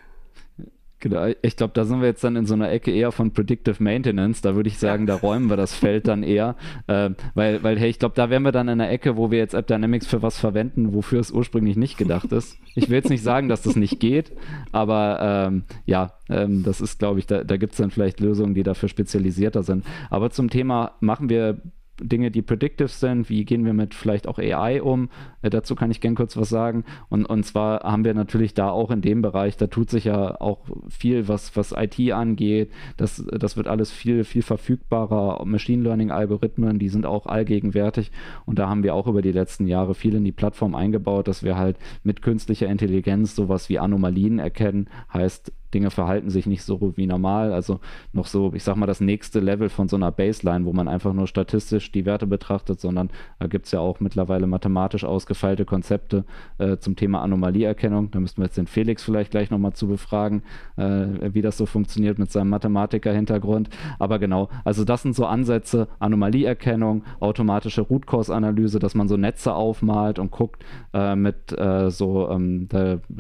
[1.02, 3.84] Genau, ich glaube, da sind wir jetzt dann in so einer Ecke eher von Predictive
[3.84, 4.42] Maintenance.
[4.42, 6.56] Da würde ich sagen, da räumen wir das Feld dann eher.
[6.88, 9.40] Äh, weil, weil, hey, ich glaube, da wären wir dann in einer Ecke, wo wir
[9.40, 12.58] jetzt AppDynamics für was verwenden, wofür es ursprünglich nicht gedacht ist.
[12.76, 14.32] Ich will jetzt nicht sagen, dass das nicht geht,
[14.72, 18.54] aber ähm, ja, ähm, das ist, glaube ich, da, da gibt es dann vielleicht Lösungen,
[18.54, 19.86] die dafür spezialisierter sind.
[20.10, 21.62] Aber zum Thema machen wir
[22.02, 25.10] Dinge, die predictive sind, wie gehen wir mit vielleicht auch AI um,
[25.42, 26.84] äh, dazu kann ich gern kurz was sagen.
[27.10, 30.40] Und, und zwar haben wir natürlich da auch in dem Bereich, da tut sich ja
[30.40, 32.72] auch viel, was, was IT angeht.
[32.98, 35.46] Das, das wird alles viel, viel verfügbarer.
[35.46, 38.12] Machine Learning-Algorithmen, die sind auch allgegenwärtig.
[38.46, 41.44] Und da haben wir auch über die letzten Jahre viel in die Plattform eingebaut, dass
[41.44, 46.94] wir halt mit künstlicher Intelligenz sowas wie Anomalien erkennen, heißt Dinge verhalten sich nicht so
[46.96, 47.54] wie normal.
[47.54, 47.80] Also
[48.14, 51.14] noch so, ich sag mal, das nächste Level von so einer Baseline, wo man einfach
[51.14, 53.10] nur statistisch die Werte betrachtet, sondern
[53.40, 56.26] da gibt es ja auch mittlerweile mathematisch ausgefeilte Konzepte
[56.58, 58.12] äh, zum Thema Anomalieerkennung.
[58.12, 60.44] Da müssten wir jetzt den Felix vielleicht gleich nochmal zu befragen,
[60.78, 63.70] äh, wie das so funktioniert mit seinem Mathematiker-Hintergrund.
[64.00, 69.54] Aber genau, also das sind so Ansätze, Anomalieerkennung, automatische Root Cause-Analyse, dass man so Netze
[69.54, 72.68] aufmalt und guckt äh, mit äh, so ähm,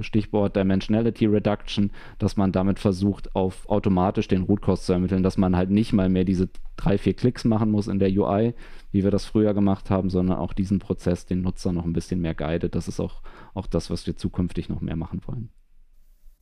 [0.01, 5.37] Stichwort Dimensionality Reduction, dass man damit versucht, auf automatisch den Root Cause zu ermitteln, dass
[5.37, 8.55] man halt nicht mal mehr diese drei, vier Klicks machen muss in der UI,
[8.91, 12.21] wie wir das früher gemacht haben, sondern auch diesen Prozess den Nutzer noch ein bisschen
[12.21, 12.73] mehr guidet.
[12.73, 13.21] Das ist auch,
[13.53, 15.49] auch das, was wir zukünftig noch mehr machen wollen.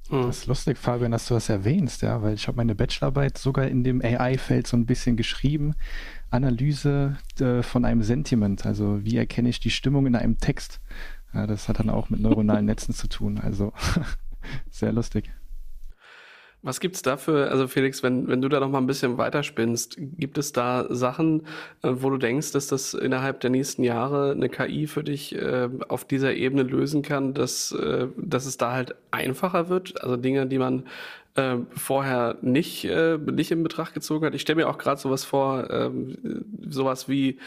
[0.10, 0.28] Hm.
[0.28, 3.68] Das ist lustig, Fabian, dass du das erwähnst, ja, weil ich habe meine Bachelorarbeit sogar
[3.68, 5.76] in dem AI-Feld so ein bisschen geschrieben.
[6.30, 10.80] Analyse äh, von einem Sentiment, also wie erkenne ich die Stimmung in einem Text.
[11.34, 13.74] Ja, das hat dann auch mit neuronalen Netzen zu tun, also
[14.70, 15.32] sehr lustig.
[16.68, 19.96] Was gibt es dafür, also Felix, wenn, wenn du da noch mal ein bisschen weiterspinnst,
[20.18, 21.48] gibt es da Sachen,
[21.82, 25.70] äh, wo du denkst, dass das innerhalb der nächsten Jahre eine KI für dich äh,
[25.88, 30.04] auf dieser Ebene lösen kann, dass, äh, dass es da halt einfacher wird?
[30.04, 30.84] Also Dinge, die man
[31.36, 34.36] äh, vorher nicht, äh, nicht in Betracht gezogen hat.
[34.36, 35.90] Ich stelle mir auch gerade sowas vor, äh,
[36.70, 37.40] sowas wie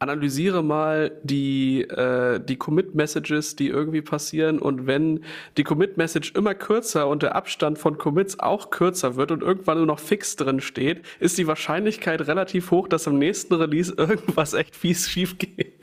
[0.00, 5.24] analysiere mal die, äh, die Commit-Messages, die irgendwie passieren und wenn
[5.56, 9.86] die Commit-Message immer kürzer und der Abstand von Commits auch kürzer wird und irgendwann nur
[9.86, 14.76] noch fix drin steht, ist die Wahrscheinlichkeit relativ hoch, dass im nächsten Release irgendwas echt
[14.76, 15.74] fies schief geht.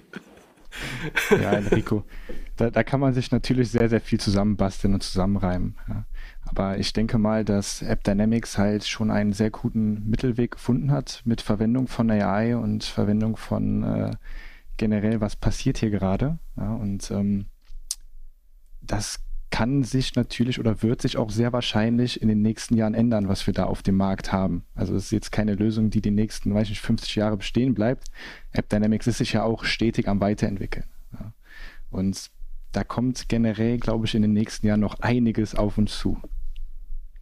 [1.29, 2.03] Ja, Enrico,
[2.57, 5.77] da, da kann man sich natürlich sehr, sehr viel zusammenbasteln und zusammenreimen.
[5.87, 6.05] Ja.
[6.45, 11.41] Aber ich denke mal, dass AppDynamics halt schon einen sehr guten Mittelweg gefunden hat mit
[11.41, 14.11] Verwendung von AI und Verwendung von äh,
[14.77, 16.37] generell, was passiert hier gerade.
[16.55, 17.47] Ja, und ähm,
[18.81, 19.19] das
[19.49, 23.47] kann sich natürlich oder wird sich auch sehr wahrscheinlich in den nächsten Jahren ändern, was
[23.47, 24.65] wir da auf dem Markt haben.
[24.75, 28.07] Also es ist jetzt keine Lösung, die die nächsten, weiß nicht, 50 Jahre bestehen bleibt.
[28.51, 30.85] AppDynamics ist sich ja auch stetig am Weiterentwickeln.
[31.13, 31.31] Ja.
[31.89, 32.31] Und
[32.75, 36.17] da kommt generell, glaube ich, in den nächsten Jahren noch einiges auf uns zu.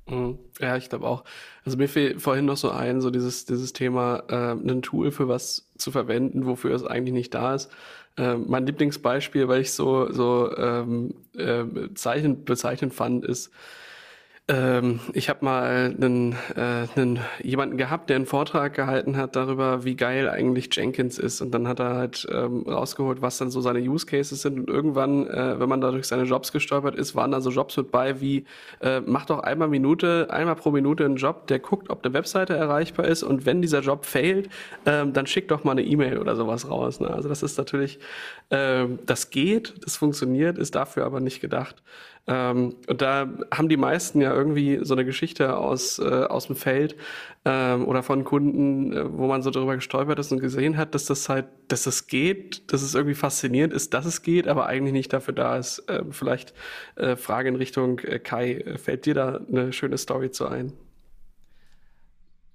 [0.09, 0.39] Mhm.
[0.59, 1.23] Ja, ich glaube auch.
[1.63, 5.27] Also mir fiel vorhin noch so ein, so dieses, dieses Thema, äh, ein Tool für
[5.27, 7.71] was zu verwenden, wofür es eigentlich nicht da ist.
[8.17, 13.51] Äh, mein Lieblingsbeispiel, weil ich so, so ähm, äh, bezeichnend, bezeichnend fand, ist,
[14.49, 19.85] ähm, ich habe mal einen, äh, einen, jemanden gehabt, der einen Vortrag gehalten hat darüber,
[19.85, 21.39] wie geil eigentlich Jenkins ist.
[21.39, 24.59] Und dann hat er halt ähm, rausgeholt, was dann so seine Use Cases sind.
[24.59, 27.77] Und irgendwann, äh, wenn man da durch seine Jobs gestolpert ist, waren da so Jobs
[27.77, 28.43] mit bei wie,
[28.81, 32.53] äh, mach doch einmal Minute, einmal pro Minute einen Job, der guckt, ob eine Webseite
[32.53, 33.23] erreichbar ist.
[33.23, 34.49] Und wenn dieser Job failt,
[34.85, 36.99] ähm, dann schick doch mal eine E-Mail oder sowas raus.
[36.99, 37.09] Ne?
[37.09, 37.97] Also das ist natürlich,
[38.51, 41.81] ähm, das geht, das funktioniert, ist dafür aber nicht gedacht.
[42.25, 46.55] Ähm, und da haben die meisten ja irgendwie so eine Geschichte aus, äh, aus dem
[46.55, 46.95] Feld
[47.43, 51.05] ähm, oder von Kunden, äh, wo man so darüber gestolpert ist und gesehen hat, dass
[51.05, 54.93] das halt, dass das geht, dass es irgendwie faszinierend ist, dass es geht, aber eigentlich
[54.93, 55.79] nicht dafür da ist.
[55.89, 56.53] Äh, vielleicht
[56.95, 60.71] äh, Frage in Richtung äh, Kai, fällt dir da eine schöne Story zu ein?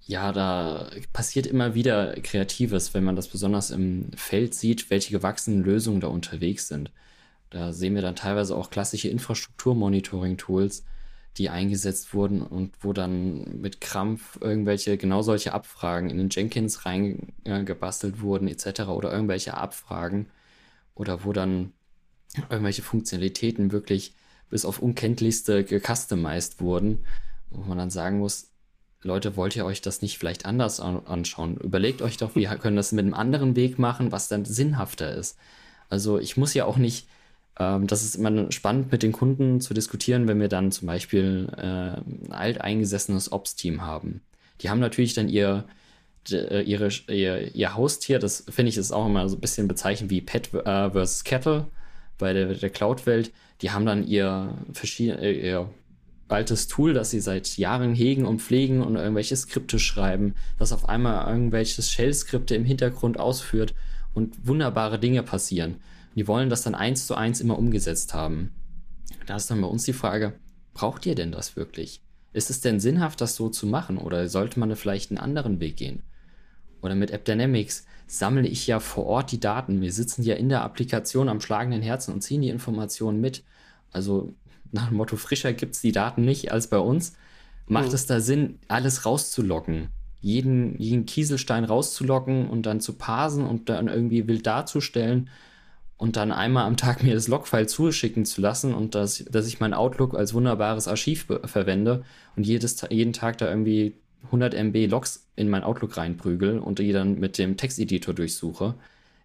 [0.07, 5.63] Ja, da passiert immer wieder Kreatives, wenn man das besonders im Feld sieht, welche gewachsenen
[5.63, 6.91] Lösungen da unterwegs sind.
[7.51, 10.85] Da sehen wir dann teilweise auch klassische Infrastrukturmonitoring-Tools,
[11.37, 16.85] die eingesetzt wurden und wo dann mit Krampf irgendwelche genau solche Abfragen in den Jenkins
[16.85, 18.83] reingebastelt äh, wurden etc.
[18.89, 20.27] oder irgendwelche Abfragen
[20.95, 21.73] oder wo dann
[22.51, 24.15] irgendwelche Funktionalitäten wirklich
[24.51, 27.05] bis auf unkenntlichste gecustomized wurden,
[27.51, 28.51] wo man dann sagen muss,
[29.03, 31.57] Leute, wollt ihr euch das nicht vielleicht anders anschauen?
[31.57, 35.39] Überlegt euch doch, wir können das mit einem anderen Weg machen, was dann sinnhafter ist.
[35.89, 37.07] Also ich muss ja auch nicht
[37.59, 41.99] das ist immer spannend mit den Kunden zu diskutieren, wenn wir dann zum Beispiel äh,
[41.99, 44.21] ein alteingesessenes Ops-Team haben.
[44.61, 45.65] Die haben natürlich dann ihr,
[46.31, 50.11] äh, ihre, ihr, ihr Haustier, das finde ich ist auch immer so ein bisschen bezeichnend
[50.11, 51.67] wie Pet äh, versus Cattle
[52.17, 53.33] bei der, der Cloud-Welt.
[53.61, 54.57] Die haben dann ihr,
[54.99, 55.69] äh, ihr
[56.29, 60.89] altes Tool, das sie seit Jahren hegen und pflegen und irgendwelche Skripte schreiben, das auf
[60.89, 63.75] einmal irgendwelche Shell-Skripte im Hintergrund ausführt
[64.15, 65.77] und wunderbare Dinge passieren.
[66.19, 68.51] Die wollen das dann eins zu eins immer umgesetzt haben.
[69.27, 70.33] Da ist dann bei uns die Frage,
[70.75, 72.03] braucht ihr denn das wirklich?
[72.33, 75.77] Ist es denn sinnhaft, das so zu machen oder sollte man vielleicht einen anderen Weg
[75.77, 76.03] gehen?
[76.83, 79.81] Oder mit AppDynamics sammle ich ja vor Ort die Daten.
[79.81, 83.45] Wir sitzen ja in der Applikation am schlagenden Herzen und ziehen die Informationen mit.
[83.93, 84.35] Also
[84.73, 87.13] nach dem Motto, frischer gibt es die Daten nicht als bei uns.
[87.69, 87.95] Macht mhm.
[87.95, 89.91] es da Sinn, alles rauszulocken?
[90.21, 95.31] Jeden, jeden Kieselstein rauszulocken und dann zu parsen und dann irgendwie wild darzustellen
[95.99, 99.61] und dann einmal am Tag mir das Logfile zuschicken zu lassen und dass, dass ich
[99.61, 102.05] mein Outlook als wunderbares Archiv verwende
[102.37, 103.95] und jedes, jeden Tag da irgendwie
[104.25, 108.75] 100 MB Logs in mein Outlook reinprügel und die dann mit dem Texteditor durchsuche.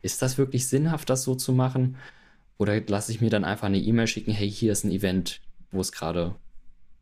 [0.02, 1.96] Ist das wirklich sinnhaft, das so zu machen?
[2.58, 5.80] Oder lasse ich mir dann einfach eine E-Mail schicken, hey, hier ist ein Event, wo
[5.80, 6.36] es gerade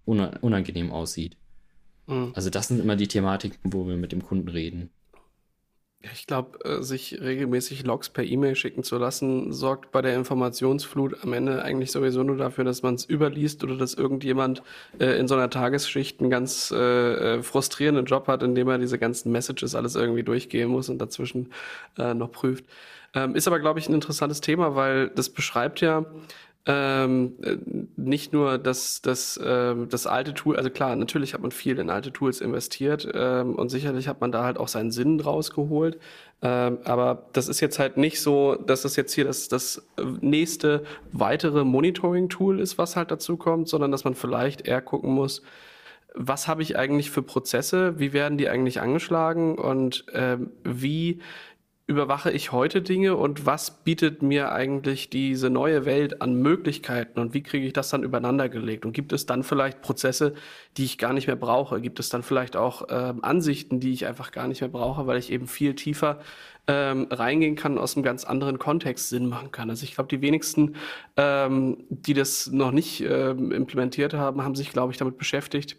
[0.05, 1.35] unangenehm aussieht?
[2.07, 2.31] Mhm.
[2.33, 4.89] Also das sind immer die Thematiken, wo wir mit dem Kunden reden.
[6.13, 11.23] Ich glaube, äh, sich regelmäßig Logs per E-Mail schicken zu lassen, sorgt bei der Informationsflut
[11.23, 14.63] am Ende eigentlich sowieso nur dafür, dass man es überliest oder dass irgendjemand
[14.99, 18.97] äh, in so einer Tagesschicht einen ganz äh, äh, frustrierenden Job hat, indem er diese
[18.97, 21.51] ganzen Messages alles irgendwie durchgehen muss und dazwischen
[21.99, 22.65] äh, noch prüft.
[23.13, 26.05] Ähm, ist aber, glaube ich, ein interessantes Thema, weil das beschreibt ja,
[26.67, 27.57] ähm, äh,
[27.95, 31.89] nicht nur das, das, ähm, das alte Tool, also klar, natürlich hat man viel in
[31.89, 35.97] alte Tools investiert ähm, und sicherlich hat man da halt auch seinen Sinn draus geholt.
[36.43, 39.87] Ähm, aber das ist jetzt halt nicht so, dass das jetzt hier das, das
[40.21, 45.41] nächste weitere Monitoring-Tool ist, was halt dazu kommt, sondern dass man vielleicht eher gucken muss,
[46.13, 51.21] was habe ich eigentlich für Prozesse, wie werden die eigentlich angeschlagen und ähm, wie
[51.87, 57.33] überwache ich heute Dinge und was bietet mir eigentlich diese neue Welt an Möglichkeiten und
[57.33, 58.85] wie kriege ich das dann übereinander gelegt?
[58.85, 60.33] Und gibt es dann vielleicht Prozesse,
[60.77, 61.81] die ich gar nicht mehr brauche?
[61.81, 65.17] Gibt es dann vielleicht auch ähm, Ansichten, die ich einfach gar nicht mehr brauche, weil
[65.17, 66.19] ich eben viel tiefer
[66.67, 69.69] ähm, reingehen kann, aus einem ganz anderen Kontext Sinn machen kann?
[69.69, 70.75] Also ich glaube, die wenigsten,
[71.17, 75.77] ähm, die das noch nicht ähm, implementiert haben, haben sich, glaube ich, damit beschäftigt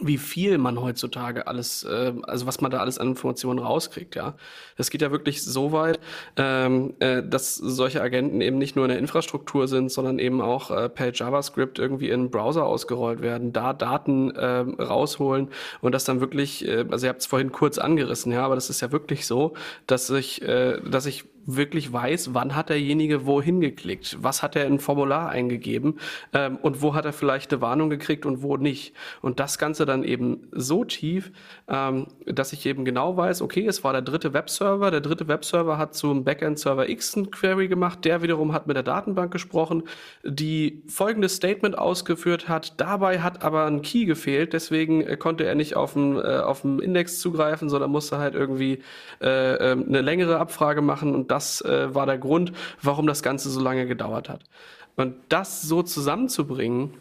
[0.00, 4.34] wie viel man heutzutage alles, äh, also was man da alles an Informationen rauskriegt, ja.
[4.76, 6.00] Das geht ja wirklich so weit,
[6.36, 10.70] ähm, äh, dass solche Agenten eben nicht nur in der Infrastruktur sind, sondern eben auch
[10.70, 15.48] äh, per JavaScript irgendwie in Browser ausgerollt werden, da Daten äh, rausholen
[15.80, 18.70] und das dann wirklich, äh, also ihr habt es vorhin kurz angerissen, ja, aber das
[18.70, 19.54] ist ja wirklich so,
[19.86, 24.66] dass ich, äh, dass ich wirklich weiß, wann hat derjenige wohin geklickt, was hat er
[24.66, 25.98] in ein Formular eingegeben?
[26.32, 28.94] Ähm, und wo hat er vielleicht eine Warnung gekriegt und wo nicht.
[29.20, 31.32] Und das Ganze dann eben so tief,
[31.68, 35.78] ähm, dass ich eben genau weiß, okay, es war der dritte Webserver, der dritte Webserver
[35.78, 39.84] hat zum Backend-Server X ein Query gemacht, der wiederum hat mit der Datenbank gesprochen,
[40.24, 45.54] die folgendes Statement ausgeführt hat, dabei hat aber ein Key gefehlt, deswegen äh, konnte er
[45.54, 48.80] nicht auf dem, äh, auf dem Index zugreifen, sondern musste halt irgendwie
[49.20, 51.14] äh, äh, eine längere Abfrage machen.
[51.14, 54.44] Und das äh, war der Grund, warum das Ganze so lange gedauert hat.
[54.96, 56.98] Und das so zusammenzubringen,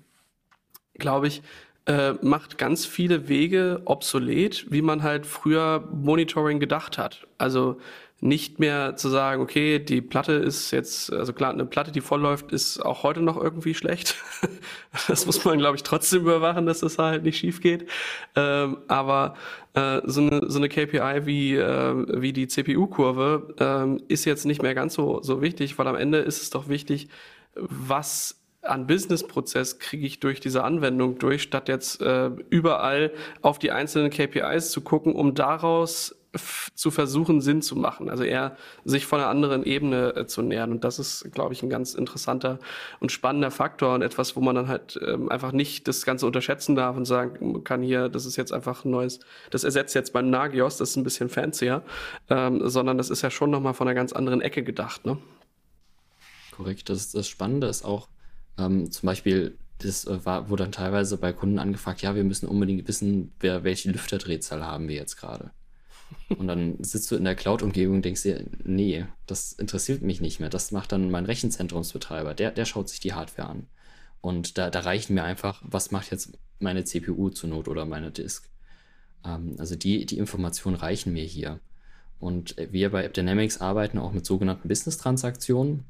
[0.95, 1.43] glaube ich,
[1.86, 7.27] äh, macht ganz viele Wege obsolet, wie man halt früher Monitoring gedacht hat.
[7.38, 7.77] Also
[8.24, 12.53] nicht mehr zu sagen, okay, die Platte ist jetzt, also klar, eine Platte, die vollläuft,
[12.53, 14.15] ist auch heute noch irgendwie schlecht.
[15.09, 17.89] das muss man, glaube ich, trotzdem überwachen, dass das halt nicht schief geht.
[18.36, 19.36] Ähm, aber
[19.74, 24.61] äh, so, eine, so eine KPI wie, äh, wie die CPU-Kurve ähm, ist jetzt nicht
[24.61, 27.09] mehr ganz so, so wichtig, weil am Ende ist es doch wichtig,
[27.55, 33.11] was an Business-Prozess kriege ich durch diese Anwendung durch, statt jetzt äh, überall
[33.41, 36.15] auf die einzelnen KPIs zu gucken, um daraus
[36.75, 38.09] zu versuchen, Sinn zu machen.
[38.09, 40.71] Also eher sich von einer anderen Ebene äh, zu nähern.
[40.71, 42.59] Und das ist, glaube ich, ein ganz interessanter
[42.99, 46.75] und spannender Faktor und etwas, wo man dann halt ähm, einfach nicht das Ganze unterschätzen
[46.75, 49.19] darf und sagen kann, hier, das ist jetzt einfach ein neues,
[49.51, 51.84] das ersetzt jetzt beim Nagios, das ist ein bisschen fancier,
[52.29, 55.05] ähm, sondern das ist ja schon nochmal von einer ganz anderen Ecke gedacht.
[55.05, 55.17] Ne?
[56.51, 56.89] Korrekt.
[56.89, 58.09] Das, das Spannende ist auch,
[58.57, 62.47] ähm, zum Beispiel, das äh, war, wurde dann teilweise bei Kunden angefragt, ja, wir müssen
[62.47, 65.51] unbedingt wissen, wer, welche Lüfterdrehzahl haben wir jetzt gerade.
[66.30, 70.39] Und dann sitzt du in der Cloud-Umgebung und denkst dir, nee, das interessiert mich nicht
[70.39, 70.49] mehr.
[70.49, 72.34] Das macht dann mein Rechenzentrumsbetreiber.
[72.34, 73.68] Der, der schaut sich die Hardware an.
[74.22, 78.11] Und da, da reichen mir einfach, was macht jetzt meine CPU zur Not oder meine
[78.11, 78.49] Disk.
[79.26, 81.59] Ähm, also die, die Informationen reichen mir hier.
[82.20, 85.84] Und wir bei AppDynamics arbeiten auch mit sogenannten Business-Transaktionen,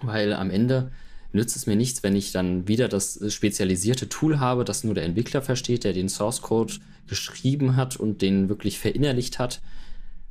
[0.00, 0.90] weil am Ende
[1.36, 5.04] nützt es mir nichts, wenn ich dann wieder das spezialisierte Tool habe, das nur der
[5.04, 6.74] Entwickler versteht, der den Source Code
[7.06, 9.60] geschrieben hat und den wirklich verinnerlicht hat.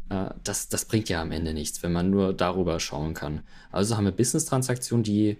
[0.09, 3.41] Äh, das, das bringt ja am Ende nichts, wenn man nur darüber schauen kann.
[3.71, 5.37] Also haben wir Business-Transaktionen, die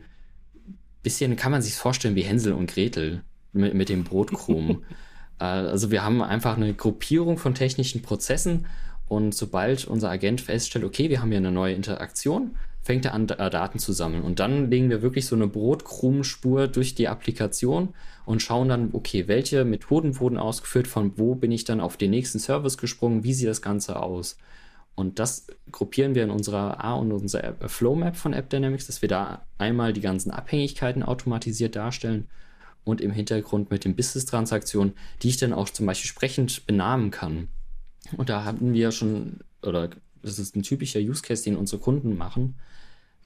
[1.03, 3.22] bisschen kann man sich vorstellen wie Hänsel und Gretel.
[3.55, 4.84] mit, mit dem Brotkrumen.
[5.39, 8.68] äh, also wir haben einfach eine Gruppierung von technischen Prozessen
[9.07, 12.55] und sobald unser Agent feststellt, okay, wir haben hier eine neue Interaktion,
[12.86, 14.22] fängt er an, äh, Daten zu sammeln.
[14.22, 19.28] Und dann legen wir wirklich so eine Brotkrumenspur durch die Applikation und schauen dann, okay,
[19.28, 23.34] welche Methoden wurden ausgeführt, von wo bin ich dann auf den nächsten Service gesprungen, wie
[23.34, 24.38] sieht das Ganze aus.
[24.94, 29.10] Und das gruppieren wir in unserer A und unserer Flow Map von AppDynamics, dass wir
[29.10, 32.28] da einmal die ganzen Abhängigkeiten automatisiert darstellen
[32.84, 37.48] und im Hintergrund mit den Business-Transaktionen, die ich dann auch zum Beispiel sprechend benamen kann.
[38.16, 39.90] Und da hatten wir schon, oder
[40.26, 42.56] das ist ein typischer Use Case, den unsere Kunden machen.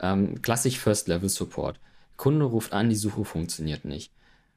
[0.01, 1.79] Ähm, klassisch First Level Support.
[2.17, 4.11] Kunde ruft an, die Suche funktioniert nicht.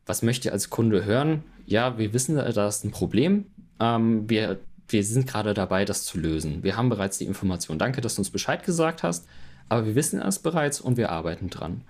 [0.07, 1.45] Was möchte ihr als Kunde hören?
[1.67, 3.47] Ja, wir wissen, da ist ein Problem.
[3.81, 6.63] Ähm, wir, wir sind gerade dabei, das zu lösen.
[6.63, 7.79] Wir haben bereits die Information.
[7.79, 9.27] Danke, dass du uns Bescheid gesagt hast.
[9.69, 11.83] Aber wir wissen es bereits und wir arbeiten dran.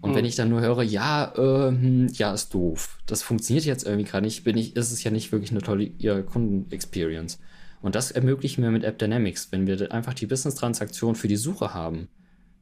[0.00, 0.16] Und mhm.
[0.16, 2.98] wenn ich dann nur höre, ja, äh, hm, ja, ist doof.
[3.06, 5.90] Das funktioniert jetzt irgendwie gerade nicht, bin ich, ist es ja nicht wirklich eine tolle
[6.24, 7.38] Kundenexperience.
[7.84, 11.74] Und das ermöglichen wir mit App Dynamics, wenn wir einfach die Business-Transaktion für die Suche
[11.74, 12.08] haben.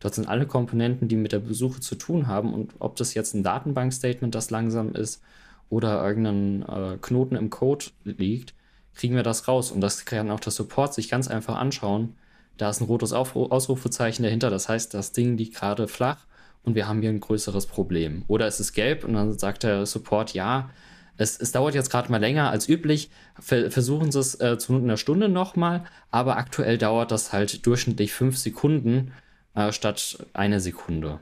[0.01, 2.53] Dort sind alle Komponenten, die mit der Suche zu tun haben.
[2.53, 5.23] Und ob das jetzt ein Datenbank-Statement, das langsam ist,
[5.69, 8.55] oder irgendein äh, Knoten im Code liegt,
[8.95, 9.71] kriegen wir das raus.
[9.71, 12.17] Und das kann auch der Support sich ganz einfach anschauen.
[12.57, 14.51] Da ist ein rotes Auf Ausrufezeichen dahinter.
[14.51, 16.27] Das heißt, das Ding liegt gerade flach
[16.65, 18.25] und wir haben hier ein größeres Problem.
[18.27, 20.71] Oder es ist gelb und dann sagt der Support, ja,
[21.17, 23.11] es, es dauert jetzt gerade mal länger als üblich.
[23.39, 28.39] Versuchen Sie es äh, zu einer Stunde nochmal, aber aktuell dauert das halt durchschnittlich fünf
[28.39, 29.13] Sekunden
[29.55, 31.21] äh, statt eine Sekunde.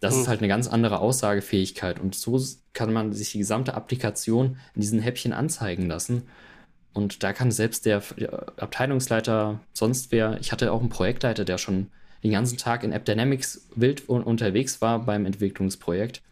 [0.00, 0.20] Das hm.
[0.20, 2.40] ist halt eine ganz andere Aussagefähigkeit und so
[2.74, 6.24] kann man sich die gesamte Applikation in diesen Häppchen anzeigen lassen.
[6.92, 8.02] Und da kann selbst der
[8.56, 11.88] Abteilungsleiter, sonst wer, ich hatte auch einen Projektleiter, der schon
[12.22, 16.22] den ganzen Tag in AppDynamics wild unterwegs war beim Entwicklungsprojekt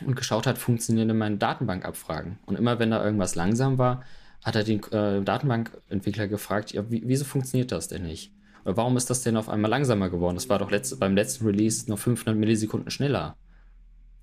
[0.00, 2.38] und geschaut hat, funktionieren denn meine Datenbankabfragen.
[2.46, 4.02] Und immer wenn da irgendwas langsam war,
[4.42, 8.32] hat er den äh, Datenbankentwickler gefragt, ja, wie, wieso funktioniert das denn nicht?
[8.64, 10.36] Oder warum ist das denn auf einmal langsamer geworden?
[10.36, 13.36] Das war doch letzt, beim letzten Release noch 500 Millisekunden schneller.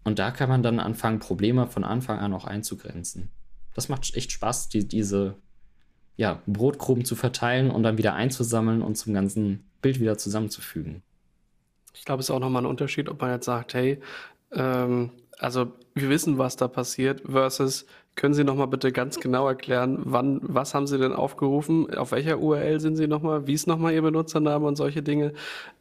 [0.04, 3.30] Und da kann man dann anfangen, Probleme von Anfang an auch einzugrenzen.
[3.74, 5.36] Das macht echt Spaß, die, diese
[6.18, 11.04] ja, Brotkrumen zu verteilen und dann wieder einzusammeln und zum ganzen Bild wieder zusammenzufügen.
[11.94, 14.02] Ich glaube, es ist auch nochmal ein Unterschied, ob man jetzt sagt, hey,
[14.54, 15.12] ähm,
[15.42, 20.40] also wir wissen, was da passiert, versus können Sie nochmal bitte ganz genau erklären, wann,
[20.44, 24.04] was haben Sie denn aufgerufen, auf welcher URL sind Sie nochmal, wie ist nochmal Ihr
[24.04, 25.34] Benutzername und solche Dinge.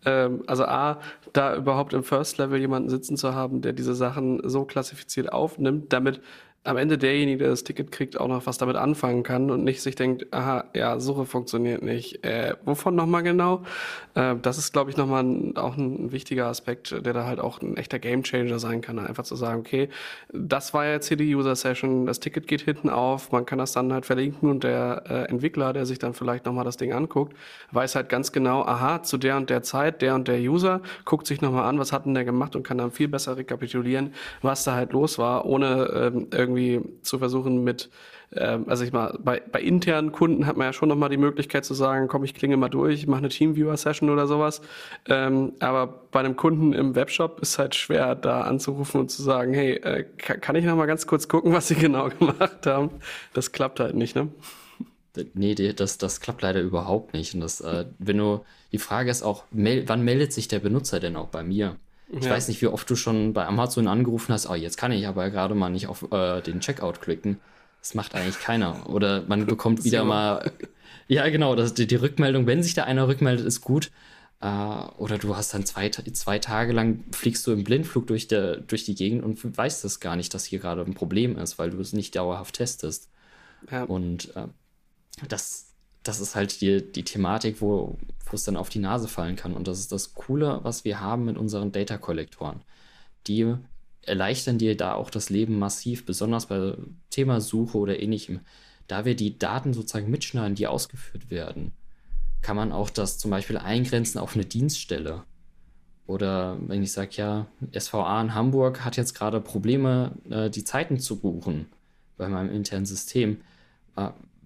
[0.06, 1.00] Ähm, also A,
[1.34, 5.92] da überhaupt im First Level jemanden sitzen zu haben, der diese Sachen so klassifiziert aufnimmt,
[5.92, 6.22] damit
[6.62, 9.80] am Ende derjenige, der das Ticket kriegt, auch noch was damit anfangen kann und nicht
[9.80, 12.22] sich denkt, aha, ja, Suche funktioniert nicht.
[12.22, 13.62] Äh, wovon nochmal genau?
[14.14, 17.78] Äh, das ist, glaube ich, nochmal auch ein wichtiger Aspekt, der da halt auch ein
[17.78, 18.98] echter Gamechanger sein kann.
[18.98, 19.88] Einfach zu sagen, okay,
[20.34, 23.90] das war jetzt hier die User-Session, das Ticket geht hinten auf, man kann das dann
[23.90, 27.34] halt verlinken und der äh, Entwickler, der sich dann vielleicht nochmal das Ding anguckt,
[27.72, 31.26] weiß halt ganz genau, aha, zu der und der Zeit, der und der User, guckt
[31.26, 34.64] sich nochmal an, was hat denn der gemacht und kann dann viel besser rekapitulieren, was
[34.64, 36.49] da halt los war, ohne ähm, irgendwie
[37.02, 37.90] zu versuchen mit,
[38.34, 41.64] ähm, also ich mal, bei, bei internen Kunden hat man ja schon nochmal die Möglichkeit
[41.64, 44.60] zu sagen, komm, ich klinge mal durch, mache eine Teamviewer-Session oder sowas.
[45.08, 49.52] Ähm, aber bei einem Kunden im Webshop ist halt schwer, da anzurufen und zu sagen,
[49.54, 52.90] hey, äh, kann ich nochmal ganz kurz gucken, was sie genau gemacht haben?
[53.34, 54.28] Das klappt halt nicht, ne?
[55.34, 57.34] Nee, das, das klappt leider überhaupt nicht.
[57.34, 61.00] Und das, äh, wenn du, die Frage ist auch, mel wann meldet sich der Benutzer
[61.00, 61.76] denn auch bei mir?
[62.12, 62.30] Ich ja.
[62.30, 65.30] weiß nicht, wie oft du schon bei Amazon angerufen hast, oh, jetzt kann ich aber
[65.30, 67.38] gerade mal nicht auf äh, den Checkout klicken.
[67.80, 68.88] Das macht eigentlich keiner.
[68.90, 70.50] Oder man bekommt wieder mal.
[71.06, 73.90] Ja, genau, das, die, die, Rückmeldung, wenn sich da einer rückmeldet, ist gut.
[74.40, 78.58] Äh, oder du hast dann zwei, zwei Tage lang fliegst du im Blindflug durch, der,
[78.58, 81.70] durch die Gegend und weißt es gar nicht, dass hier gerade ein Problem ist, weil
[81.70, 83.08] du es nicht dauerhaft testest.
[83.72, 83.82] Ja.
[83.84, 84.46] Und äh,
[85.28, 85.69] das,
[86.02, 87.98] das ist halt die, die Thematik, wo,
[88.32, 89.54] es dann auf die Nase fallen kann.
[89.54, 92.62] Und das ist das Coole, was wir haben mit unseren Data-Kollektoren.
[93.26, 93.54] Die
[94.02, 96.74] erleichtern dir da auch das Leben massiv, besonders bei
[97.10, 98.40] Thema Suche oder ähnlichem.
[98.86, 101.72] Da wir die Daten sozusagen mitschneiden, die ausgeführt werden,
[102.40, 105.24] kann man auch das zum Beispiel eingrenzen auf eine Dienststelle.
[106.06, 107.46] Oder wenn ich sage, ja,
[107.76, 111.66] SVA in Hamburg hat jetzt gerade Probleme, äh, die Zeiten zu buchen
[112.16, 113.42] bei meinem internen System.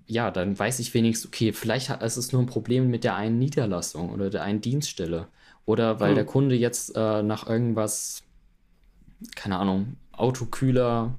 [0.06, 3.38] Ja, dann weiß ich wenigstens, okay, vielleicht ist es nur ein Problem mit der einen
[3.38, 5.28] Niederlassung oder der einen Dienststelle.
[5.64, 6.14] Oder weil hm.
[6.16, 8.22] der Kunde jetzt äh, nach irgendwas,
[9.34, 11.14] keine Ahnung, Autokühler,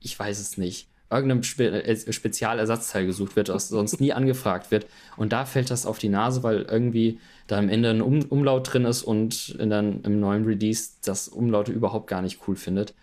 [0.00, 4.86] ich weiß es nicht, irgendeinem Spe äh, Spezialersatzteil gesucht wird, das sonst nie angefragt wird.
[5.16, 8.72] Und da fällt das auf die Nase, weil irgendwie da am Ende ein um Umlaut
[8.72, 12.94] drin ist und dann im neuen Release das Umlaute überhaupt gar nicht cool findet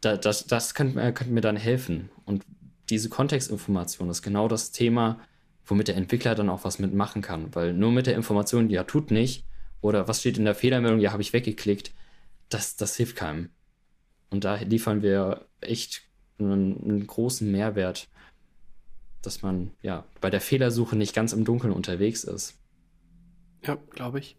[0.00, 2.10] da, das, das könnte, könnte mir dann helfen.
[2.24, 2.44] Und
[2.90, 5.20] diese Kontextinformation ist genau das Thema,
[5.64, 7.54] womit der Entwickler dann auch was mitmachen kann.
[7.54, 9.44] Weil nur mit der Information, ja, tut nicht,
[9.80, 11.92] oder was steht in der Fehlermeldung, ja, habe ich weggeklickt,
[12.48, 13.50] das, das hilft keinem.
[14.30, 16.02] Und da liefern wir echt
[16.38, 18.08] einen, einen großen Mehrwert,
[19.22, 22.58] dass man ja bei der Fehlersuche nicht ganz im Dunkeln unterwegs ist.
[23.64, 24.36] Ja, glaube ich.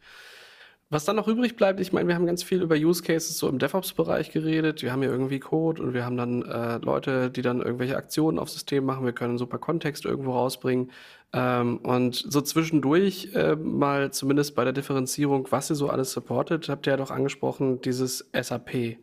[0.92, 3.48] Was dann noch übrig bleibt, ich meine, wir haben ganz viel über Use Cases so
[3.48, 4.82] im DevOps-Bereich geredet.
[4.82, 8.38] Wir haben hier irgendwie Code und wir haben dann äh, Leute, die dann irgendwelche Aktionen
[8.38, 9.06] auf System machen.
[9.06, 10.92] Wir können super Kontext irgendwo rausbringen.
[11.32, 16.68] Ähm, und so zwischendurch äh, mal zumindest bei der Differenzierung, was ihr so alles supportet,
[16.68, 18.98] habt ihr ja doch angesprochen, dieses SAP.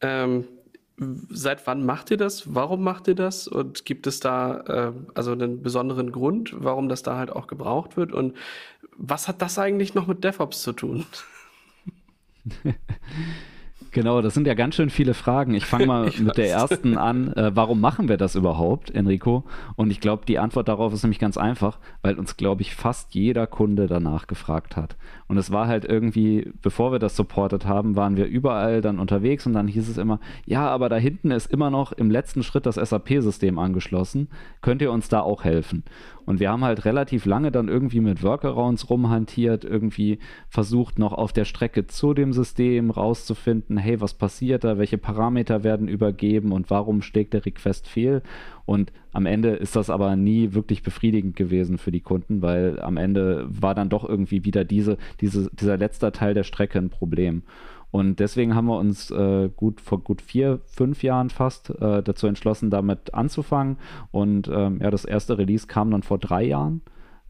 [0.00, 0.44] Ähm,
[1.28, 2.54] seit wann macht ihr das?
[2.54, 3.46] Warum macht ihr das?
[3.48, 7.96] Und gibt es da äh, also einen besonderen Grund, warum das da halt auch gebraucht
[7.96, 8.12] wird?
[8.12, 8.34] Und
[8.98, 11.06] was hat das eigentlich noch mit DevOps zu tun?
[13.90, 15.54] Genau, das sind ja ganz schön viele Fragen.
[15.54, 17.32] Ich fange mal ich mit der ersten an.
[17.32, 19.44] Äh, warum machen wir das überhaupt, Enrico?
[19.76, 23.14] Und ich glaube, die Antwort darauf ist nämlich ganz einfach, weil uns, glaube ich, fast
[23.14, 24.96] jeder Kunde danach gefragt hat.
[25.26, 29.46] Und es war halt irgendwie, bevor wir das supportet haben, waren wir überall dann unterwegs
[29.46, 32.66] und dann hieß es immer, ja, aber da hinten ist immer noch im letzten Schritt
[32.66, 34.28] das SAP-System angeschlossen.
[34.60, 35.84] Könnt ihr uns da auch helfen?
[36.28, 40.18] Und wir haben halt relativ lange dann irgendwie mit Workarounds rumhantiert, irgendwie
[40.50, 45.64] versucht noch auf der Strecke zu dem System rauszufinden, hey, was passiert da, welche Parameter
[45.64, 48.22] werden übergeben und warum schlägt der Request fehl.
[48.66, 52.96] Und am Ende ist das aber nie wirklich befriedigend gewesen für die Kunden, weil am
[52.96, 57.42] Ende war dann doch irgendwie wieder diese, diese, dieser letzte Teil der Strecke ein Problem.
[57.90, 62.26] Und deswegen haben wir uns äh, gut vor gut vier, fünf Jahren fast äh, dazu
[62.26, 63.78] entschlossen, damit anzufangen.
[64.10, 66.82] Und ähm, ja, das erste Release kam dann vor drei Jahren.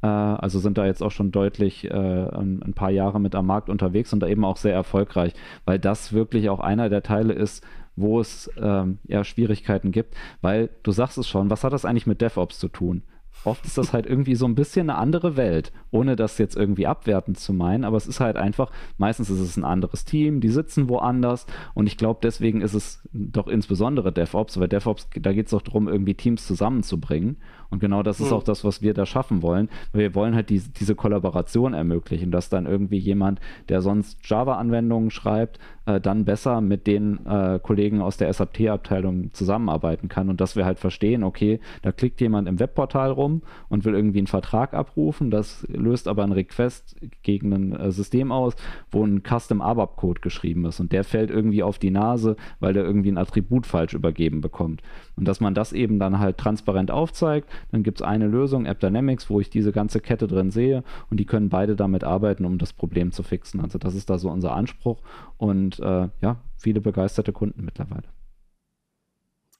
[0.02, 3.46] Äh, also sind da jetzt auch schon deutlich äh, ein, ein, paar Jahre mit am
[3.46, 5.32] Markt unterwegs und da eben auch sehr erfolgreich,
[5.64, 7.64] weil das wirklich auch einer der Teile ist,
[7.96, 10.14] wo es ähm, ja Schwierigkeiten gibt.
[10.40, 13.02] Weil du sagst es schon, was hat das eigentlich mit DevOps zu tun?
[13.44, 16.86] oft ist das halt irgendwie so ein bisschen eine andere Welt, ohne das jetzt irgendwie
[16.86, 20.48] abwertend zu meinen, aber es ist halt einfach, meistens ist es ein anderes Team, die
[20.48, 25.46] sitzen woanders und ich glaube, deswegen ist es doch insbesondere DevOps, weil DevOps, da geht
[25.46, 27.38] es doch darum, irgendwie Teams zusammenzubringen
[27.70, 28.36] und genau das ist mhm.
[28.36, 29.68] auch das, was wir da schaffen wollen.
[29.92, 35.58] Wir wollen halt die, diese Kollaboration ermöglichen, dass dann irgendwie jemand, der sonst Java-Anwendungen schreibt,
[35.84, 40.64] äh, dann besser mit den äh, Kollegen aus der SAP-Abteilung zusammenarbeiten kann und dass wir
[40.64, 45.30] halt verstehen, okay, da klickt jemand im Webportal rum und will irgendwie einen Vertrag abrufen,
[45.30, 48.54] das löst aber einen Request gegen ein äh, System aus,
[48.90, 52.84] wo ein Custom ABAP-Code geschrieben ist und der fällt irgendwie auf die Nase, weil der
[52.84, 54.82] irgendwie ein Attribut falsch übergeben bekommt.
[55.18, 59.28] Und dass man das eben dann halt transparent aufzeigt, dann gibt es eine Lösung, AppDynamics,
[59.28, 62.72] wo ich diese ganze Kette drin sehe und die können beide damit arbeiten, um das
[62.72, 63.60] Problem zu fixen.
[63.60, 65.00] Also das ist da so unser Anspruch
[65.36, 68.04] und äh, ja, viele begeisterte Kunden mittlerweile.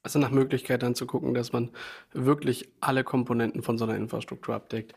[0.01, 1.71] Also nach Möglichkeit dann zu gucken, dass man
[2.13, 4.93] wirklich alle Komponenten von so einer Infrastruktur abdeckt.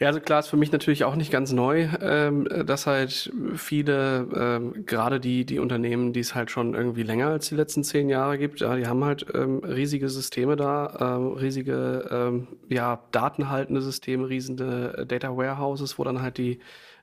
[0.00, 4.26] Ja, also klar ist für mich natürlich auch nicht ganz neu, ähm, dass halt viele,
[4.34, 8.08] ähm, gerade die, die Unternehmen, die es halt schon irgendwie länger als die letzten zehn
[8.08, 13.82] Jahre gibt, ja, die haben halt ähm, riesige Systeme da, ähm, riesige, ähm, ja, datenhaltende
[13.82, 16.60] Systeme, riesige Data Warehouses, wo dann halt die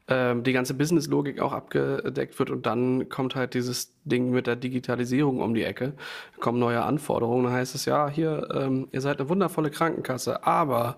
[0.07, 4.55] ähm, die ganze Business-Logik auch abgedeckt wird und dann kommt halt dieses Ding mit der
[4.55, 5.93] Digitalisierung um die Ecke,
[6.39, 10.97] kommen neue Anforderungen, dann heißt es ja, hier, ähm, ihr seid eine wundervolle Krankenkasse, aber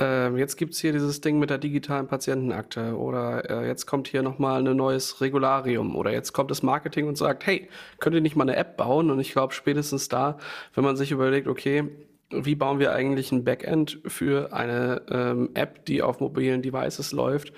[0.00, 4.22] ähm, jetzt gibt's hier dieses Ding mit der digitalen Patientenakte oder äh, jetzt kommt hier
[4.22, 8.34] nochmal ein neues Regularium oder jetzt kommt das Marketing und sagt, hey, könnt ihr nicht
[8.34, 9.10] mal eine App bauen?
[9.10, 10.38] Und ich glaube, spätestens da,
[10.74, 11.84] wenn man sich überlegt, okay,
[12.30, 17.52] wie bauen wir eigentlich ein Backend für eine ähm, App, die auf mobilen Devices läuft,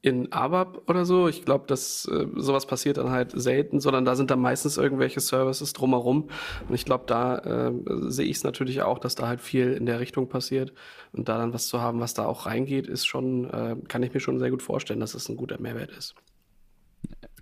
[0.00, 1.28] in ABAP oder so.
[1.28, 5.20] Ich glaube, dass äh, sowas passiert dann halt selten, sondern da sind dann meistens irgendwelche
[5.20, 6.28] Services drumherum.
[6.68, 7.72] Und ich glaube, da äh,
[8.08, 10.72] sehe ich es natürlich auch, dass da halt viel in der Richtung passiert.
[11.12, 14.14] Und da dann was zu haben, was da auch reingeht, ist schon, äh, kann ich
[14.14, 16.14] mir schon sehr gut vorstellen, dass es ein guter Mehrwert ist.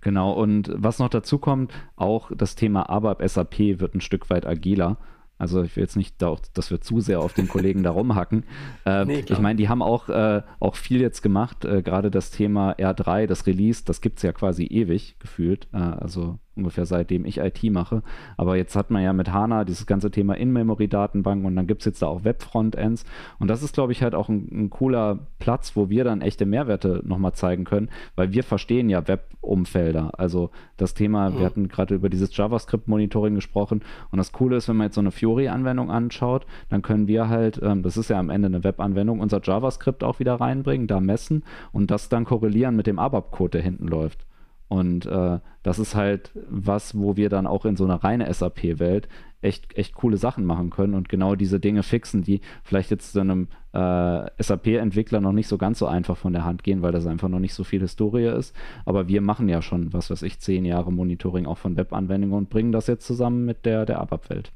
[0.01, 4.45] Genau, und was noch dazu kommt, auch das Thema ABAP SAP wird ein Stück weit
[4.45, 4.97] agiler.
[5.37, 7.91] Also ich will jetzt nicht, da auch, dass wir zu sehr auf den Kollegen da
[7.91, 8.43] rumhacken.
[8.85, 11.65] Äh, nee, ich meine, die haben auch, äh, auch viel jetzt gemacht.
[11.65, 15.67] Äh, Gerade das Thema R3, das Release, das gibt es ja quasi ewig gefühlt.
[15.73, 18.03] Äh, also ungefähr seitdem ich IT mache.
[18.35, 21.85] Aber jetzt hat man ja mit HANA dieses ganze Thema In-Memory-Datenbank und dann gibt es
[21.85, 23.05] jetzt da auch Web-Frontends.
[23.39, 26.45] Und das ist, glaube ich, halt auch ein, ein, cooler Platz, wo wir dann echte
[26.45, 30.19] Mehrwerte nochmal zeigen können, weil wir verstehen ja Web-Umfelder.
[30.19, 31.39] Also das Thema, mhm.
[31.39, 33.81] wir hatten gerade über dieses JavaScript-Monitoring gesprochen
[34.11, 37.61] und das Coole ist, wenn man jetzt so eine Fiori-Anwendung anschaut, dann können wir halt,
[37.63, 41.43] ähm, das ist ja am Ende eine Web-Anwendung, unser JavaScript auch wieder reinbringen, da messen
[41.71, 44.25] und das dann korrelieren mit dem ABAP-Code, der hinten läuft.
[44.67, 49.07] Und äh, das ist halt was, wo wir dann auch in so einer reine SAP-Welt
[49.41, 53.21] echt, echt coole Sachen machen können und genau diese Dinge fixen, die vielleicht jetzt so
[53.21, 57.05] einem äh, SAP-Entwickler noch nicht so ganz so einfach von der Hand gehen, weil das
[57.05, 58.55] einfach noch nicht so viel Historie ist.
[58.85, 62.49] Aber wir machen ja schon, was weiß ich, zehn Jahre Monitoring auch von Webanwendungen und
[62.49, 64.51] bringen das jetzt zusammen mit der, der ABAP-Welt.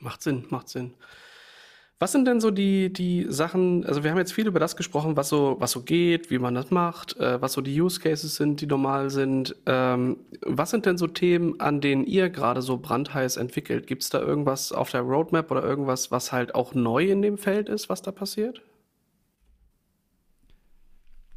[0.00, 0.94] Macht Sinn, macht Sinn.
[2.02, 5.16] Was sind denn so die, die Sachen, also wir haben jetzt viel über das gesprochen,
[5.16, 8.34] was so, was so geht, wie man das macht, äh, was so die Use Cases
[8.34, 9.54] sind, die normal sind.
[9.66, 13.86] Ähm, was sind denn so Themen, an denen ihr gerade so brandheiß entwickelt?
[13.86, 17.38] Gibt es da irgendwas auf der Roadmap oder irgendwas, was halt auch neu in dem
[17.38, 18.62] Feld ist, was da passiert?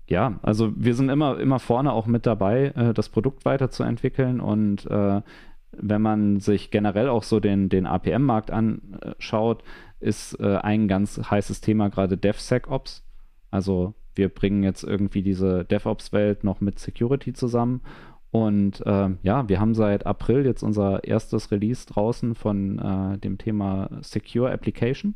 [0.07, 4.87] Ja, also wir sind immer, immer vorne auch mit dabei, äh, das Produkt weiterzuentwickeln und
[4.87, 5.21] äh,
[5.79, 9.63] wenn man sich generell auch so den, den APM-Markt anschaut,
[9.99, 13.03] ist äh, ein ganz heißes Thema gerade DevSecOps.
[13.51, 17.81] Also wir bringen jetzt irgendwie diese DevOps-Welt noch mit Security zusammen.
[18.31, 23.37] Und äh, ja, wir haben seit April jetzt unser erstes Release draußen von äh, dem
[23.37, 25.15] Thema Secure Application.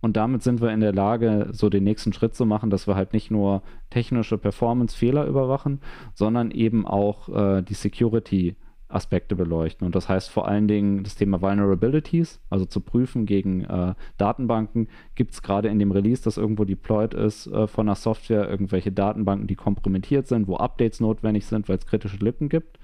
[0.00, 2.94] Und damit sind wir in der Lage, so den nächsten Schritt zu machen, dass wir
[2.94, 5.80] halt nicht nur technische Performance-Fehler überwachen,
[6.14, 8.56] sondern eben auch äh, die Security
[8.88, 9.86] Aspekte beleuchten.
[9.86, 14.88] Und das heißt vor allen Dingen das Thema Vulnerabilities, also zu prüfen gegen äh, Datenbanken.
[15.14, 18.90] Gibt es gerade in dem Release, das irgendwo deployed ist äh, von einer Software, irgendwelche
[18.92, 22.78] Datenbanken, die kompromittiert sind, wo Updates notwendig sind, weil es kritische Lücken gibt.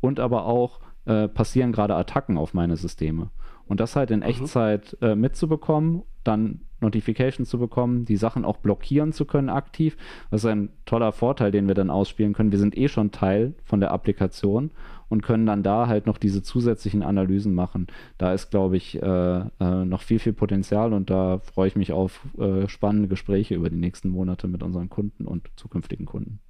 [0.00, 3.30] Und aber auch äh, passieren gerade Attacken auf meine Systeme.
[3.66, 4.26] Und das halt in mhm.
[4.26, 9.96] Echtzeit äh, mitzubekommen, dann Notifications zu bekommen, die Sachen auch blockieren zu können aktiv.
[10.30, 12.52] Das ist ein toller Vorteil, den wir dann ausspielen können.
[12.52, 14.70] Wir sind eh schon Teil von der Applikation
[15.08, 17.86] und können dann da halt noch diese zusätzlichen Analysen machen.
[18.18, 21.92] Da ist, glaube ich, äh, äh, noch viel, viel Potenzial und da freue ich mich
[21.92, 26.40] auf äh, spannende Gespräche über die nächsten Monate mit unseren Kunden und zukünftigen Kunden.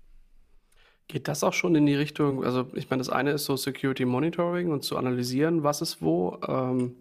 [1.09, 4.05] Geht das auch schon in die Richtung, also ich meine, das eine ist so Security
[4.05, 6.41] Monitoring und zu analysieren, was ist wo.
[6.49, 6.97] Ähm,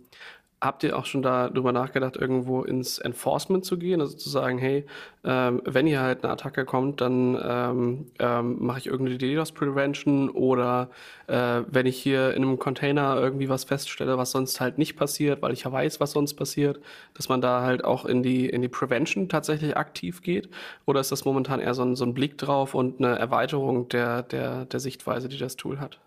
[0.61, 3.99] Habt ihr auch schon darüber nachgedacht, irgendwo ins Enforcement zu gehen?
[4.01, 4.85] Also zu sagen, hey,
[5.23, 10.29] ähm, wenn hier halt eine Attacke kommt, dann ähm, ähm, mache ich irgendwie DDoS Prevention
[10.29, 10.89] oder
[11.27, 15.41] äh, wenn ich hier in einem Container irgendwie was feststelle, was sonst halt nicht passiert,
[15.41, 16.79] weil ich ja weiß, was sonst passiert,
[17.15, 20.49] dass man da halt auch in die, in die Prevention tatsächlich aktiv geht?
[20.85, 24.23] Oder ist das momentan eher so ein, so ein Blick drauf und eine Erweiterung der,
[24.23, 25.99] der, der Sichtweise, die das Tool hat?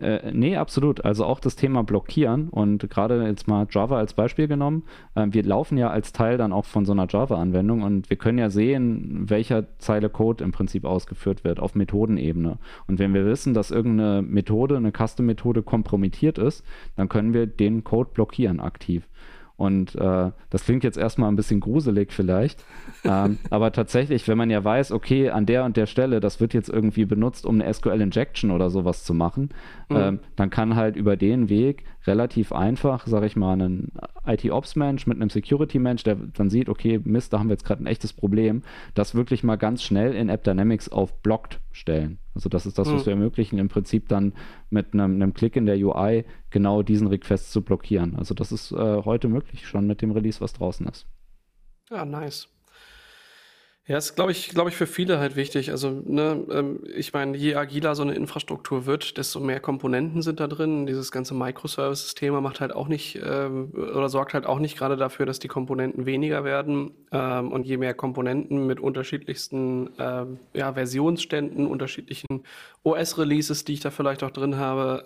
[0.00, 1.04] Äh, nee, absolut.
[1.04, 4.84] Also auch das Thema Blockieren und gerade jetzt mal Java als Beispiel genommen.
[5.14, 8.38] Äh, wir laufen ja als Teil dann auch von so einer Java-Anwendung und wir können
[8.38, 12.58] ja sehen, welcher Zeile Code im Prinzip ausgeführt wird auf Methodenebene.
[12.86, 16.64] Und wenn wir wissen, dass irgendeine Methode, eine Custom-Methode kompromittiert ist,
[16.96, 19.08] dann können wir den Code blockieren aktiv.
[19.58, 22.64] Und äh, das klingt jetzt erstmal ein bisschen gruselig vielleicht.
[23.04, 26.54] ähm, aber tatsächlich, wenn man ja weiß, okay, an der und der Stelle, das wird
[26.54, 29.48] jetzt irgendwie benutzt, um eine SQL-Injection oder sowas zu machen,
[29.88, 29.96] mhm.
[29.96, 33.90] ähm, dann kann halt über den Weg relativ einfach, sage ich mal, ein
[34.24, 37.88] IT-Ops-Mensch mit einem Security-Mensch, der dann sieht, okay, Mist, da haben wir jetzt gerade ein
[37.88, 38.62] echtes Problem,
[38.94, 42.18] das wirklich mal ganz schnell in App Dynamics auf Blocked stellen.
[42.38, 43.06] Also das ist das, was mhm.
[43.06, 44.32] wir ermöglichen, im Prinzip dann
[44.70, 48.14] mit einem, einem, Klick in der UI genau diesen Request zu blockieren.
[48.14, 51.08] Also das ist äh, heute möglich, schon mit dem Release, was draußen ist.
[51.90, 52.48] Ja, nice.
[53.88, 55.70] Ja, ist, glaube ich, glaube ich, für viele halt wichtig.
[55.70, 60.40] Also, ne, ähm, ich meine, je agiler so eine Infrastruktur wird, desto mehr Komponenten sind
[60.40, 60.84] da drin.
[60.84, 65.24] Dieses ganze Microservices-Thema macht halt auch nicht ähm, oder sorgt halt auch nicht gerade dafür,
[65.24, 66.90] dass die Komponenten weniger werden.
[67.12, 69.88] Ähm, und je mehr Komponenten mit unterschiedlichsten
[70.52, 72.44] ja, Versionsständen, unterschiedlichen
[72.82, 75.04] OS-Releases, die ich da vielleicht auch drin habe,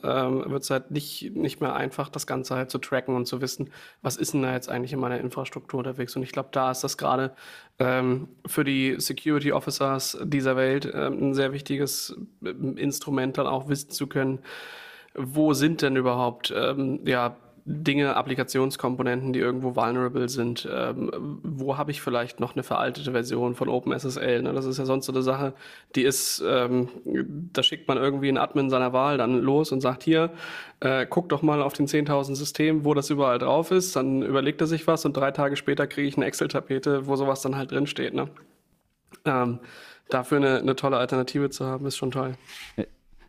[0.49, 3.71] wird es halt nicht, nicht mehr einfach, das Ganze halt zu tracken und zu wissen,
[4.03, 6.17] was ist denn da jetzt eigentlich in meiner Infrastruktur unterwegs.
[6.17, 7.33] Und ich glaube, da ist das gerade
[7.83, 13.69] ähm, für die Security Officers dieser Welt ähm, ein sehr wichtiges ähm, Instrument, dann auch
[13.69, 14.39] wissen zu können,
[15.15, 20.69] wo sind denn überhaupt ähm, ja, Dinge, Applikationskomponenten, die irgendwo vulnerable sind.
[20.71, 24.43] Ähm, wo habe ich vielleicht noch eine veraltete Version von OpenSSL?
[24.43, 24.53] Ne?
[24.53, 25.55] Das ist ja sonst so eine Sache,
[25.95, 26.89] die ist, ähm,
[27.53, 30.31] da schickt man irgendwie einen Admin seiner Wahl dann los und sagt, hier,
[30.81, 33.95] äh, guck doch mal auf den 10.000 System, wo das überall drauf ist.
[33.95, 37.43] Dann überlegt er sich was und drei Tage später kriege ich eine Excel-Tapete, wo sowas
[37.43, 38.13] dann halt drin steht.
[38.13, 38.29] Ne?
[39.25, 39.61] Ähm,
[40.09, 42.35] dafür eine, eine tolle Alternative zu haben, ist schon toll.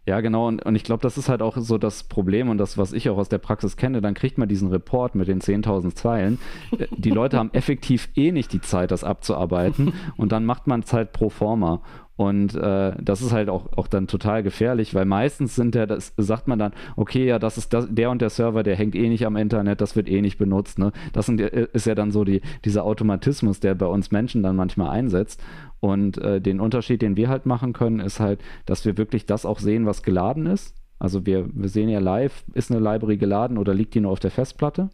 [0.06, 0.48] Ja, genau.
[0.48, 3.10] Und, und ich glaube, das ist halt auch so das Problem und das, was ich
[3.10, 4.02] auch aus der Praxis kenne.
[4.02, 6.40] Dann kriegt man diesen Report mit den 10.000 Zeilen.
[6.78, 9.94] Äh, die Leute haben effektiv eh nicht die Zeit, das abzuarbeiten.
[10.18, 11.82] Und dann macht man es halt pro forma.
[12.16, 16.14] Und äh, das ist halt auch, auch dann total gefährlich, weil meistens sind ja, das
[16.16, 19.10] sagt man dann, okay, ja, das ist das, der und der Server, der hängt eh
[19.10, 20.78] nicht am Internet, das wird eh nicht benutzt.
[20.78, 20.92] Ne?
[21.12, 24.56] Das sind, äh, ist ja dann so die, dieser Automatismus, der bei uns Menschen dann
[24.56, 25.42] manchmal einsetzt.
[25.80, 29.46] Und äh, den Unterschied, den wir halt machen können, ist halt, dass wir wirklich das
[29.46, 30.76] auch sehen, was geladen ist.
[31.00, 34.20] Also wir, wir sehen ja live, ist eine Library geladen oder liegt die nur auf
[34.20, 34.90] der Festplatte?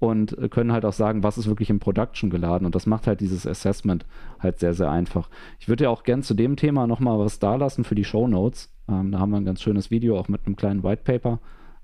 [0.00, 2.64] Und können halt auch sagen, was ist wirklich im Production geladen.
[2.64, 4.06] Und das macht halt dieses Assessment
[4.40, 5.28] halt sehr, sehr einfach.
[5.60, 8.26] Ich würde ja auch gern zu dem Thema nochmal was da lassen für die Show
[8.26, 8.72] Notes.
[8.88, 11.38] Ähm, da haben wir ein ganz schönes Video auch mit einem kleinen White Paper.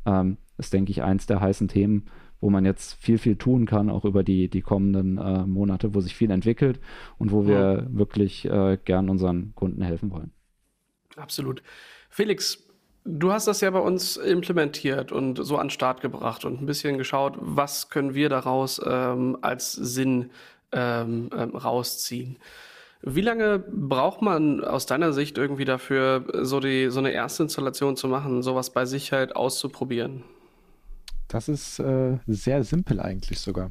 [0.06, 2.06] Ähm, ist, denke ich, eins der heißen Themen,
[2.40, 6.00] wo man jetzt viel, viel tun kann, auch über die, die kommenden äh, Monate, wo
[6.00, 6.80] sich viel entwickelt
[7.18, 7.86] und wo wir ja.
[7.90, 10.32] wirklich äh, gern unseren Kunden helfen wollen.
[11.16, 11.62] Absolut.
[12.08, 12.65] Felix,
[13.08, 16.66] Du hast das ja bei uns implementiert und so an den Start gebracht und ein
[16.66, 20.30] bisschen geschaut, was können wir daraus ähm, als Sinn
[20.72, 22.36] ähm, ähm, rausziehen.
[23.02, 27.96] Wie lange braucht man aus deiner Sicht irgendwie dafür, so, die, so eine erste Installation
[27.96, 30.24] zu machen, sowas bei sich halt auszuprobieren?
[31.28, 33.70] Das ist äh, sehr simpel eigentlich sogar.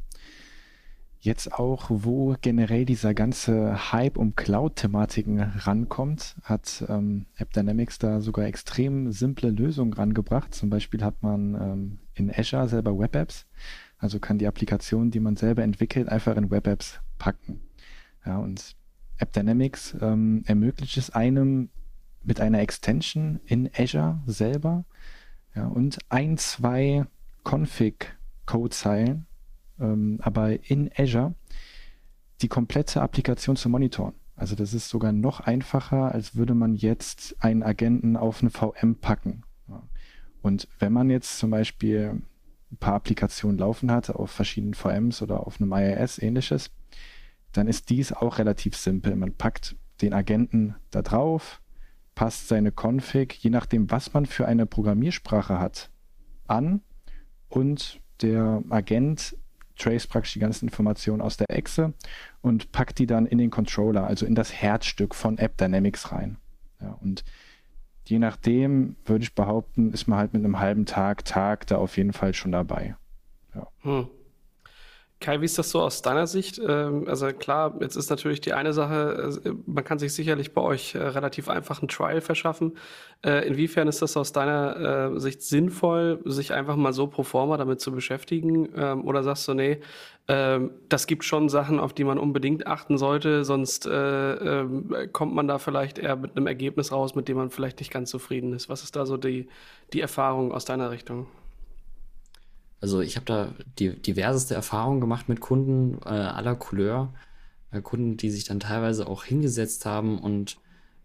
[1.26, 8.46] Jetzt auch, wo generell dieser ganze Hype um Cloud-Thematiken rankommt, hat ähm, AppDynamics da sogar
[8.46, 10.54] extrem simple Lösungen rangebracht.
[10.54, 13.48] Zum Beispiel hat man ähm, in Azure selber Web-Apps,
[13.98, 17.60] also kann die Applikation, die man selber entwickelt, einfach in Web-Apps packen.
[18.24, 18.76] Ja, und
[19.18, 21.70] AppDynamics ähm, ermöglicht es einem
[22.22, 24.86] mit einer Extension in Azure selber
[25.56, 27.08] ja, und ein, zwei
[27.44, 29.26] Config-Code-Zeilen
[29.80, 31.36] ähm, aber in Azure
[32.42, 34.14] die komplette Applikation zu monitoren.
[34.36, 38.96] Also das ist sogar noch einfacher, als würde man jetzt einen Agenten auf eine VM
[38.96, 39.44] packen.
[40.42, 42.22] Und wenn man jetzt zum Beispiel
[42.72, 46.72] ein paar Applikationen laufen hat auf verschiedenen VMs oder auf einem IIS ähnliches,
[47.54, 49.16] dann ist dies auch relativ simpel.
[49.16, 51.62] Man packt den Agenten da drauf,
[52.16, 55.90] passt seine Config, je nachdem, was man für eine Programmiersprache hat,
[56.48, 56.82] an
[57.48, 59.38] und der Agent
[59.78, 61.94] trace praktisch die ganzen Informationen aus der Exe
[62.42, 66.38] und packt die dann in den Controller, also in das Herzstück von App Dynamics rein.
[66.82, 67.24] Ja, und
[68.06, 71.98] je nachdem, würde ich behaupten, ist man halt mit einem halben Tag, Tag da auf
[71.98, 72.96] jeden Fall schon dabei.
[73.54, 73.68] Ja.
[73.82, 74.08] Hm.
[75.26, 76.62] Kai, wie ist das so aus deiner Sicht?
[76.64, 80.62] Ähm, also klar, jetzt ist natürlich die eine Sache, äh, man kann sich sicherlich bei
[80.62, 82.78] euch äh, relativ einfach einen Trial verschaffen.
[83.26, 87.82] Äh, inwiefern ist das aus deiner Sicht sinnvoll, sich einfach mal so pro forma damit
[87.82, 88.70] zu beschäftigen?
[88.76, 89.80] Ähm, oder sagst du, nee,
[90.28, 95.58] ähm, das gibt schon Sachen, auf die man unbedingt achten sollte, sonst kommt man da
[95.58, 98.70] vielleicht eher mit einem Ergebnis raus, mit dem man vielleicht nicht ganz zufrieden ist.
[98.70, 99.48] Was ist da so die,
[99.92, 101.26] die Erfahrung aus deiner Richtung?
[102.82, 107.14] Also ich habe da die diverseste Erfahrungen gemacht mit Kunden äh, aller Couleur.
[107.72, 110.58] Äh, Kunden, die sich dann teilweise auch hingesetzt haben und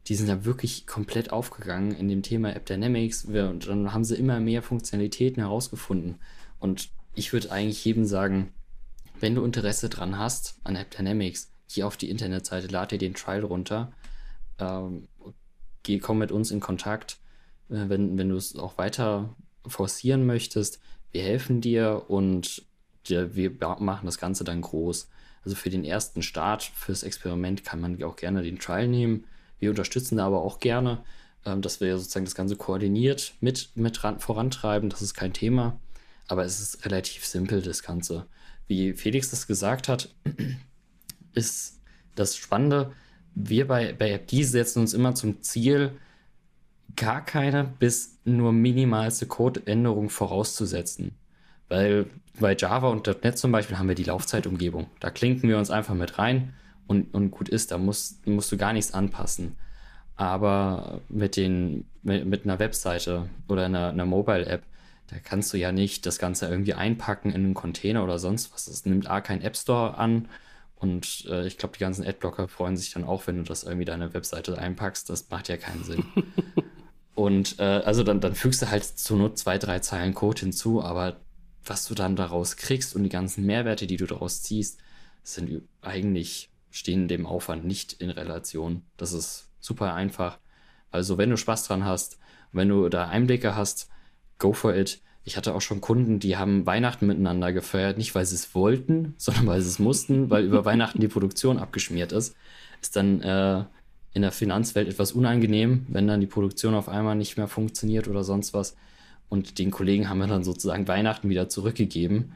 [0.07, 3.25] die sind da wirklich komplett aufgegangen in dem Thema App Dynamics.
[3.27, 6.17] Und dann haben sie immer mehr Funktionalitäten herausgefunden.
[6.59, 8.53] Und ich würde eigentlich jedem sagen,
[9.21, 13.15] wenn du Interesse dran hast an App Dynamics, geh auf die Internetseite, lad dir den
[13.15, 13.93] Trial runter,
[14.59, 15.09] ähm,
[15.83, 17.19] geh, komm mit uns in Kontakt.
[17.69, 20.81] Äh, wenn, wenn du es auch weiter forcieren möchtest,
[21.13, 22.65] wir helfen dir und
[23.09, 25.09] wir machen das Ganze dann groß.
[25.45, 29.25] Also für den ersten Start, fürs Experiment kann man auch gerne den Trial nehmen.
[29.59, 31.03] Wir unterstützen da aber auch gerne,
[31.45, 34.91] ähm, dass wir sozusagen das Ganze koordiniert mit, mit ran, vorantreiben.
[34.91, 35.81] Das ist kein Thema.
[36.29, 38.27] Aber es ist relativ simpel, das Ganze.
[38.67, 40.15] Wie Felix das gesagt hat,
[41.33, 41.81] ist
[42.15, 42.93] das Spannende.
[43.35, 45.93] Wir bei, bei AppD setzen uns immer zum Ziel,
[46.97, 51.13] gar keine bis nur minimalste Codeänderung vorauszusetzen.
[51.69, 52.07] Weil
[52.39, 54.89] bei Java und .NET zum Beispiel haben wir die Laufzeitumgebung.
[54.99, 56.55] Da klinken wir uns einfach mit rein
[56.87, 59.57] und, und gut ist, da musst, musst du gar nichts anpassen.
[60.17, 64.63] Aber mit, den, mit, mit einer Webseite oder einer, einer Mobile-App,
[65.07, 68.67] da kannst du ja nicht das Ganze irgendwie einpacken in einen Container oder sonst was.
[68.67, 70.29] Das nimmt A kein App Store an
[70.81, 73.85] und äh, ich glaube, die ganzen Adblocker freuen sich dann auch, wenn du das irgendwie
[73.85, 75.11] deine Webseite einpackst.
[75.11, 76.05] Das macht ja keinen Sinn.
[77.21, 80.83] Und äh, also dann, dann fügst du halt zur Not zwei, drei Zeilen Code hinzu,
[80.83, 81.17] aber
[81.63, 84.79] was du dann daraus kriegst und die ganzen Mehrwerte, die du daraus ziehst,
[85.23, 88.85] sind eigentlich, stehen dem Aufwand nicht in Relation.
[88.97, 90.39] Das ist super einfach.
[90.91, 92.19] Also wenn du Spaß dran hast,
[92.53, 93.91] wenn du da Einblicke hast,
[94.39, 95.03] go for it.
[95.23, 99.13] Ich hatte auch schon Kunden, die haben Weihnachten miteinander gefeiert, nicht weil sie es wollten,
[99.19, 102.35] sondern weil sie es mussten, weil über Weihnachten die Produktion abgeschmiert ist.
[102.81, 103.65] Ist dann äh,
[104.13, 108.25] in der Finanzwelt etwas unangenehm, wenn dann die Produktion auf einmal nicht mehr funktioniert oder
[108.25, 108.77] sonst was.
[109.29, 112.33] Und den Kollegen haben wir dann sozusagen Weihnachten wieder zurückgegeben,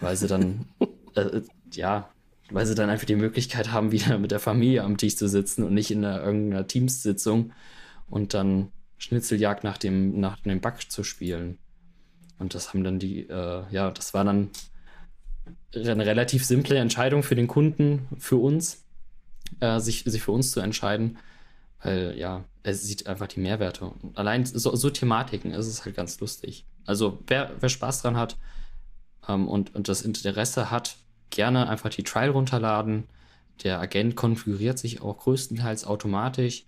[0.00, 0.66] weil sie dann,
[1.14, 1.42] äh,
[1.72, 2.08] ja,
[2.50, 5.62] weil sie dann einfach die Möglichkeit haben, wieder mit der Familie am Tisch zu sitzen
[5.62, 7.52] und nicht in einer, irgendeiner Teamsitzung
[8.10, 8.68] und dann
[8.98, 11.58] Schnitzeljagd nach dem, nach dem Bug zu spielen.
[12.38, 14.50] Und das haben dann die, äh, ja, das war dann
[15.74, 18.83] eine relativ simple Entscheidung für den Kunden, für uns,
[19.60, 21.18] äh, sich, sich für uns zu entscheiden,
[21.82, 23.92] weil ja, er sieht einfach die Mehrwerte.
[24.14, 26.64] Allein so, so Thematiken ist es halt ganz lustig.
[26.86, 28.36] Also wer, wer Spaß dran hat
[29.28, 30.96] ähm, und, und das Interesse hat,
[31.30, 33.04] gerne einfach die Trial runterladen.
[33.62, 36.66] Der Agent konfiguriert sich auch größtenteils automatisch.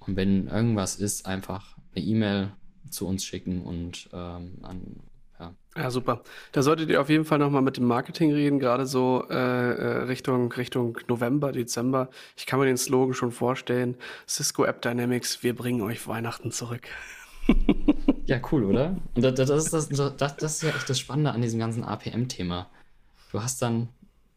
[0.00, 2.52] Und wenn irgendwas ist, einfach eine E-Mail
[2.90, 5.00] zu uns schicken und ähm, an,
[5.78, 5.90] ja.
[5.90, 6.22] Super.
[6.52, 10.02] Da solltet ihr auf jeden Fall nochmal mit dem Marketing reden, gerade so äh, äh,
[10.04, 12.08] Richtung, Richtung November, Dezember.
[12.36, 13.96] Ich kann mir den Slogan schon vorstellen.
[14.26, 16.88] Cisco App Dynamics, wir bringen euch Weihnachten zurück.
[18.26, 18.96] ja, cool, oder?
[19.14, 21.84] Und das, das, ist das, das, das ist ja echt das Spannende an diesem ganzen
[21.84, 22.68] APM-Thema.
[23.32, 23.88] Du hast dann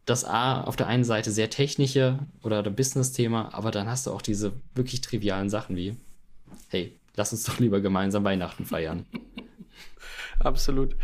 [0.05, 4.21] das A auf der einen Seite sehr technische oder Business-Thema, aber dann hast du auch
[4.21, 5.95] diese wirklich trivialen Sachen wie,
[6.69, 9.05] hey, lass uns doch lieber gemeinsam Weihnachten feiern.
[10.39, 10.95] Absolut.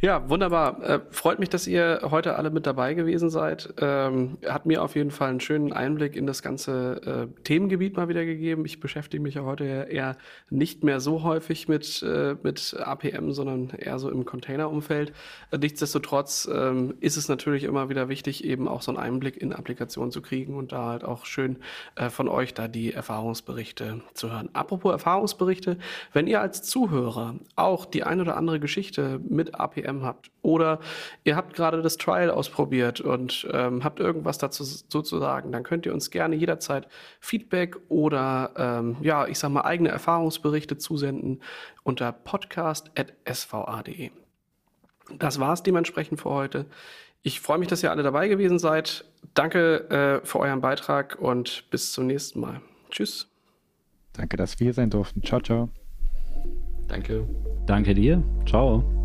[0.00, 0.82] Ja, wunderbar.
[0.82, 3.74] Äh, freut mich, dass ihr heute alle mit dabei gewesen seid.
[3.78, 8.08] Ähm, hat mir auf jeden Fall einen schönen Einblick in das ganze äh, Themengebiet mal
[8.08, 8.64] wieder gegeben.
[8.64, 10.16] Ich beschäftige mich ja heute eher
[10.48, 15.12] nicht mehr so häufig mit, äh, mit APM, sondern eher so im Containerumfeld.
[15.50, 19.52] Äh, nichtsdestotrotz ähm, ist es natürlich immer wieder wichtig, eben auch so einen Einblick in
[19.52, 21.58] Applikationen zu kriegen und da halt auch schön
[21.96, 24.48] äh, von euch da die Erfahrungsberichte zu hören.
[24.54, 25.76] Apropos Erfahrungsberichte,
[26.12, 30.80] wenn ihr als Zuhörer auch die ein oder andere Geschichte mit APM habt oder
[31.24, 35.62] ihr habt gerade das Trial ausprobiert und ähm, habt irgendwas dazu so zu sagen, dann
[35.62, 36.88] könnt ihr uns gerne jederzeit
[37.20, 41.40] Feedback oder ähm, ja, ich sag mal eigene Erfahrungsberichte zusenden
[41.84, 44.10] unter podcast.sva.de.
[45.18, 46.66] Das war's dementsprechend für heute.
[47.22, 49.04] Ich freue mich, dass ihr alle dabei gewesen seid.
[49.34, 52.60] Danke äh, für euren Beitrag und bis zum nächsten Mal.
[52.90, 53.28] Tschüss.
[54.12, 55.22] Danke, dass wir sein durften.
[55.22, 55.70] Ciao, ciao.
[56.90, 57.26] Danke.
[57.66, 58.22] Danke dir.
[58.46, 58.99] Ciao.